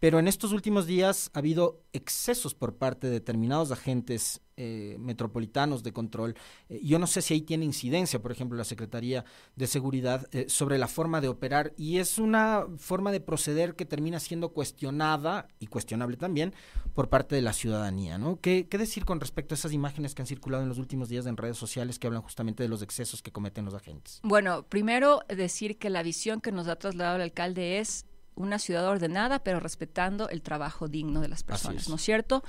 Pero 0.00 0.18
en 0.18 0.28
estos 0.28 0.52
últimos 0.52 0.86
días 0.86 1.30
ha 1.34 1.40
habido 1.40 1.82
excesos 1.92 2.54
por 2.54 2.76
parte 2.76 3.08
de 3.08 3.14
determinados 3.14 3.72
agentes 3.72 4.40
eh, 4.56 4.96
metropolitanos 4.98 5.82
de 5.82 5.92
control. 5.92 6.34
Eh, 6.68 6.80
yo 6.82 6.98
no 6.98 7.06
sé 7.06 7.22
si 7.22 7.34
ahí 7.34 7.42
tiene 7.42 7.64
incidencia, 7.64 8.20
por 8.20 8.32
ejemplo, 8.32 8.56
la 8.56 8.64
Secretaría 8.64 9.24
de 9.56 9.66
Seguridad 9.66 10.28
eh, 10.32 10.46
sobre 10.48 10.78
la 10.78 10.88
forma 10.88 11.20
de 11.20 11.28
operar 11.28 11.74
y 11.76 11.98
es 11.98 12.18
una 12.18 12.66
forma 12.76 13.12
de 13.12 13.20
proceder 13.20 13.74
que 13.74 13.84
termina 13.84 14.20
siendo 14.20 14.50
cuestionada 14.50 15.48
y 15.58 15.66
cuestionable 15.66 16.16
también 16.16 16.54
por 16.94 17.08
parte 17.08 17.34
de 17.34 17.42
la 17.42 17.52
ciudadanía. 17.52 18.18
¿no? 18.18 18.40
¿Qué, 18.40 18.68
¿Qué 18.68 18.78
decir 18.78 19.04
con 19.04 19.20
respecto 19.20 19.54
a 19.54 19.56
esas 19.56 19.72
imágenes 19.72 20.14
que 20.14 20.22
han 20.22 20.26
circulado 20.26 20.62
en 20.62 20.68
los 20.68 20.78
últimos 20.78 21.08
días 21.08 21.26
en 21.26 21.36
redes 21.36 21.56
sociales 21.56 21.98
que 21.98 22.06
hablan 22.06 22.22
justamente 22.22 22.62
de 22.62 22.68
los 22.68 22.82
excesos 22.82 23.22
que 23.22 23.32
cometen 23.32 23.64
los 23.64 23.74
agentes? 23.74 24.20
Bueno, 24.22 24.64
primero 24.64 25.22
decir 25.28 25.78
que 25.78 25.90
la 25.90 26.02
visión 26.02 26.40
que 26.40 26.52
nos 26.52 26.68
ha 26.68 26.76
trasladado 26.76 27.16
el 27.16 27.22
alcalde 27.22 27.78
es 27.78 28.06
una 28.38 28.58
ciudad 28.58 28.86
ordenada, 28.86 29.40
pero 29.40 29.60
respetando 29.60 30.28
el 30.28 30.42
trabajo 30.42 30.88
digno 30.88 31.20
de 31.20 31.28
las 31.28 31.42
personas, 31.42 31.88
¿no 31.88 31.96
es 31.96 32.02
cierto? 32.02 32.42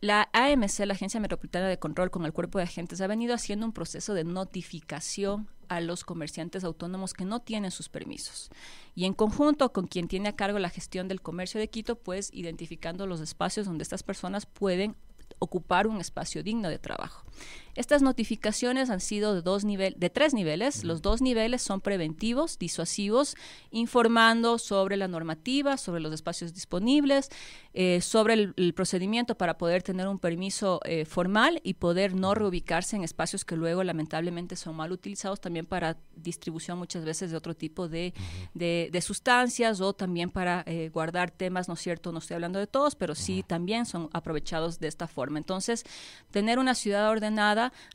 La 0.00 0.28
AMC, 0.32 0.86
la 0.86 0.94
Agencia 0.94 1.18
Metropolitana 1.18 1.66
de 1.66 1.78
Control 1.78 2.10
con 2.10 2.24
el 2.24 2.32
cuerpo 2.32 2.58
de 2.58 2.64
agentes, 2.64 3.00
ha 3.00 3.06
venido 3.08 3.34
haciendo 3.34 3.66
un 3.66 3.72
proceso 3.72 4.14
de 4.14 4.22
notificación 4.22 5.48
a 5.68 5.80
los 5.80 6.04
comerciantes 6.04 6.64
autónomos 6.64 7.14
que 7.14 7.24
no 7.24 7.40
tienen 7.40 7.70
sus 7.70 7.88
permisos. 7.88 8.50
Y 8.94 9.06
en 9.06 9.14
conjunto 9.14 9.72
con 9.72 9.86
quien 9.86 10.08
tiene 10.08 10.28
a 10.28 10.36
cargo 10.36 10.58
la 10.58 10.70
gestión 10.70 11.08
del 11.08 11.20
comercio 11.20 11.58
de 11.60 11.68
Quito, 11.68 11.96
pues 11.96 12.30
identificando 12.32 13.06
los 13.06 13.20
espacios 13.20 13.66
donde 13.66 13.82
estas 13.82 14.02
personas 14.02 14.46
pueden 14.46 14.96
ocupar 15.38 15.86
un 15.86 16.00
espacio 16.00 16.42
digno 16.42 16.68
de 16.68 16.78
trabajo. 16.78 17.24
Estas 17.74 18.02
notificaciones 18.02 18.90
han 18.90 18.98
sido 18.98 19.34
de 19.34 19.42
dos 19.42 19.64
niveles, 19.64 20.00
de 20.00 20.10
tres 20.10 20.34
niveles. 20.34 20.82
Los 20.82 21.00
dos 21.00 21.22
niveles 21.22 21.62
son 21.62 21.80
preventivos, 21.80 22.58
disuasivos, 22.58 23.36
informando 23.70 24.58
sobre 24.58 24.96
la 24.96 25.06
normativa, 25.06 25.76
sobre 25.76 26.00
los 26.00 26.12
espacios 26.12 26.52
disponibles, 26.52 27.30
eh, 27.74 28.00
sobre 28.00 28.34
el, 28.34 28.74
procedimiento 28.74 29.36
para 29.36 29.58
poder 29.58 29.84
tener 29.84 30.08
un 30.08 30.18
permiso 30.18 30.80
eh, 30.84 31.04
formal 31.04 31.60
y 31.62 31.74
poder 31.74 32.14
no 32.14 32.34
reubicarse 32.34 32.96
en 32.96 33.04
espacios 33.04 33.44
que 33.44 33.54
luego 33.54 33.84
lamentablemente 33.84 34.56
son 34.56 34.74
mal 34.74 34.90
utilizados 34.90 35.40
también 35.40 35.64
para 35.64 35.96
distribución 36.16 36.78
muchas 36.78 37.04
veces 37.04 37.30
de 37.30 37.36
otro 37.36 37.54
tipo 37.54 37.88
de, 37.88 38.12
de, 38.54 39.00
sustancias 39.00 39.80
o 39.80 39.92
también 39.92 40.30
para 40.30 40.64
eh, 40.66 40.90
guardar 40.92 41.30
temas, 41.30 41.68
¿no 41.68 41.74
es 41.74 41.80
cierto? 41.80 42.10
No 42.10 42.18
estoy 42.18 42.34
hablando 42.34 42.58
de 42.58 42.66
todos, 42.66 42.96
pero 42.96 43.14
sí 43.14 43.44
también 43.46 43.86
son 43.86 44.10
aprovechados 44.12 44.80
de 44.80 44.88
esta 44.88 45.06
forma. 45.06 45.38
Entonces, 45.38 45.84
tener 46.32 46.58
una 46.58 46.74
ciudad 46.74 47.08
ordenada, 47.08 47.27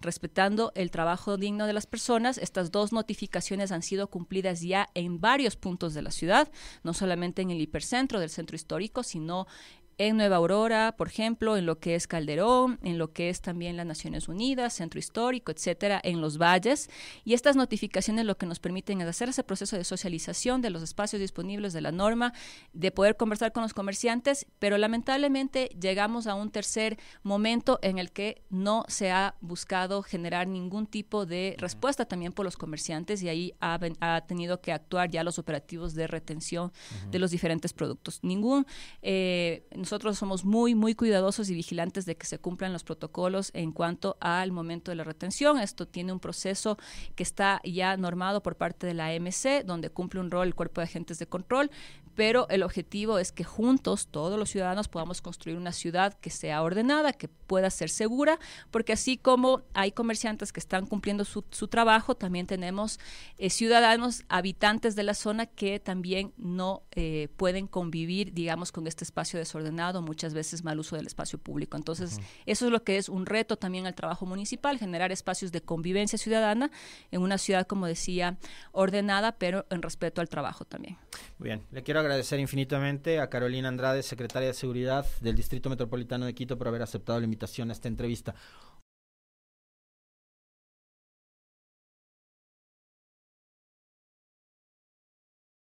respetando 0.01 0.71
el 0.75 0.91
trabajo 0.91 1.37
digno 1.37 1.67
de 1.67 1.73
las 1.73 1.85
personas, 1.85 2.37
estas 2.37 2.71
dos 2.71 2.91
notificaciones 2.93 3.71
han 3.71 3.81
sido 3.81 4.07
cumplidas 4.07 4.61
ya 4.61 4.89
en 4.93 5.19
varios 5.19 5.55
puntos 5.55 5.93
de 5.93 6.01
la 6.01 6.11
ciudad, 6.11 6.51
no 6.83 6.93
solamente 6.93 7.41
en 7.41 7.51
el 7.51 7.61
hipercentro 7.61 8.19
del 8.19 8.29
centro 8.29 8.55
histórico, 8.55 9.03
sino 9.03 9.47
en 9.97 10.17
Nueva 10.17 10.37
Aurora, 10.37 10.95
por 10.97 11.07
ejemplo, 11.07 11.57
en 11.57 11.65
lo 11.65 11.79
que 11.79 11.95
es 11.95 12.07
Calderón, 12.07 12.79
en 12.83 12.97
lo 12.97 13.11
que 13.11 13.29
es 13.29 13.41
también 13.41 13.77
las 13.77 13.85
Naciones 13.85 14.27
Unidas, 14.27 14.73
Centro 14.73 14.99
Histórico, 14.99 15.51
etcétera, 15.51 15.99
en 16.03 16.21
los 16.21 16.37
valles. 16.37 16.89
Y 17.25 17.33
estas 17.33 17.55
notificaciones 17.55 18.25
lo 18.25 18.37
que 18.37 18.45
nos 18.45 18.59
permiten 18.59 19.01
es 19.01 19.07
hacer 19.07 19.29
ese 19.29 19.43
proceso 19.43 19.77
de 19.77 19.83
socialización 19.83 20.61
de 20.61 20.69
los 20.69 20.81
espacios 20.81 21.19
disponibles 21.19 21.73
de 21.73 21.81
la 21.81 21.91
norma, 21.91 22.33
de 22.73 22.91
poder 22.91 23.17
conversar 23.17 23.51
con 23.51 23.63
los 23.63 23.73
comerciantes, 23.73 24.45
pero 24.59 24.77
lamentablemente 24.77 25.69
llegamos 25.79 26.27
a 26.27 26.35
un 26.35 26.51
tercer 26.51 26.97
momento 27.23 27.79
en 27.81 27.99
el 27.99 28.11
que 28.11 28.43
no 28.49 28.85
se 28.87 29.11
ha 29.11 29.35
buscado 29.41 30.03
generar 30.03 30.47
ningún 30.47 30.87
tipo 30.87 31.25
de 31.25 31.55
respuesta 31.57 32.05
también 32.05 32.33
por 32.33 32.45
los 32.45 32.57
comerciantes 32.57 33.21
y 33.23 33.29
ahí 33.29 33.53
ha, 33.59 33.79
tenido 34.27 34.61
que 34.61 34.71
actuar 34.71 35.09
ya 35.09 35.23
los 35.23 35.39
operativos 35.39 35.93
de 35.93 36.07
retención 36.07 36.71
de 37.09 37.19
los 37.19 37.31
diferentes 37.31 37.73
productos. 37.73 38.19
Ningún 38.21 38.65
eh, 39.01 39.67
nosotros 39.83 40.17
somos 40.17 40.45
muy, 40.45 40.75
muy 40.75 40.95
cuidadosos 40.95 41.49
y 41.49 41.53
vigilantes 41.53 42.05
de 42.05 42.15
que 42.15 42.25
se 42.25 42.39
cumplan 42.39 42.71
los 42.71 42.85
protocolos 42.85 43.51
en 43.53 43.73
cuanto 43.73 44.15
al 44.21 44.53
momento 44.53 44.91
de 44.91 44.95
la 44.95 45.03
retención. 45.03 45.59
Esto 45.59 45.85
tiene 45.85 46.13
un 46.13 46.21
proceso 46.21 46.77
que 47.15 47.23
está 47.23 47.59
ya 47.65 47.97
normado 47.97 48.41
por 48.41 48.55
parte 48.55 48.87
de 48.87 48.93
la 48.93 49.07
AMC, 49.07 49.65
donde 49.65 49.89
cumple 49.89 50.21
un 50.21 50.31
rol 50.31 50.47
el 50.47 50.55
cuerpo 50.55 50.79
de 50.79 50.85
agentes 50.85 51.19
de 51.19 51.27
control, 51.27 51.69
pero 52.15 52.47
el 52.49 52.63
objetivo 52.63 53.19
es 53.19 53.31
que 53.31 53.43
juntos 53.43 54.07
todos 54.07 54.37
los 54.37 54.49
ciudadanos 54.49 54.87
podamos 54.87 55.21
construir 55.21 55.57
una 55.57 55.71
ciudad 55.71 56.13
que 56.13 56.29
sea 56.29 56.61
ordenada, 56.61 57.13
que 57.13 57.27
pueda 57.27 57.69
ser 57.69 57.89
segura, 57.89 58.39
porque 58.71 58.93
así 58.93 59.17
como 59.17 59.61
hay 59.73 59.91
comerciantes 59.91 60.51
que 60.51 60.59
están 60.59 60.85
cumpliendo 60.85 61.25
su, 61.25 61.43
trabajo, 61.67 62.15
también 62.15 62.45
tenemos 62.45 62.99
eh, 63.37 63.49
ciudadanos, 63.49 64.23
habitantes 64.29 64.95
de 64.95 65.03
la 65.03 65.13
zona 65.13 65.45
que 65.45 65.79
también 65.79 66.33
no 66.37 66.83
eh, 66.91 67.29
pueden 67.37 67.67
convivir, 67.67 68.33
digamos, 68.33 68.71
con 68.71 68.85
este 68.87 69.03
espacio 69.03 69.39
desordenado, 69.39 70.01
muchas 70.01 70.33
veces 70.33 70.63
mal 70.63 70.79
uso 70.79 70.95
del 70.95 71.07
espacio 71.07 71.39
público. 71.39 71.77
Entonces, 71.77 72.19
eso 72.45 72.65
es 72.65 72.71
lo 72.71 72.83
que 72.83 72.97
es 72.97 73.09
un 73.09 73.25
reto 73.25 73.57
también 73.57 73.87
al 73.87 73.95
trabajo 73.95 74.25
municipal, 74.25 74.77
generar 74.77 75.11
espacios 75.11 75.51
de 75.51 75.61
convivencia 75.61 76.17
ciudadana 76.17 76.71
en 77.11 77.21
una 77.21 77.37
ciudad, 77.37 77.65
como 77.65 77.87
decía, 77.87 78.37
ordenada, 78.71 79.33
pero 79.33 79.65
en 79.69 79.81
respeto 79.81 80.21
al 80.21 80.29
trabajo 80.29 80.65
también. 80.65 80.97
Muy 81.39 81.49
bien, 81.49 81.61
le 81.71 81.83
quiero 81.83 82.02
agradecer 82.03 82.39
infinitamente 82.39 83.19
a 83.19 83.29
Carolina 83.29 83.67
Andrade, 83.67 84.03
secretaria 84.03 84.49
de 84.49 84.53
Seguridad 84.53 85.05
del 85.21 85.35
Distrito 85.35 85.69
Metropolitano 85.69 86.25
de 86.25 86.33
Quito, 86.33 86.57
por 86.57 86.67
haber 86.67 86.81
aceptado 86.81 87.19
la 87.19 87.25
invitación 87.25 87.69
a 87.69 87.73
esta 87.73 87.87
entrevista. 87.87 88.35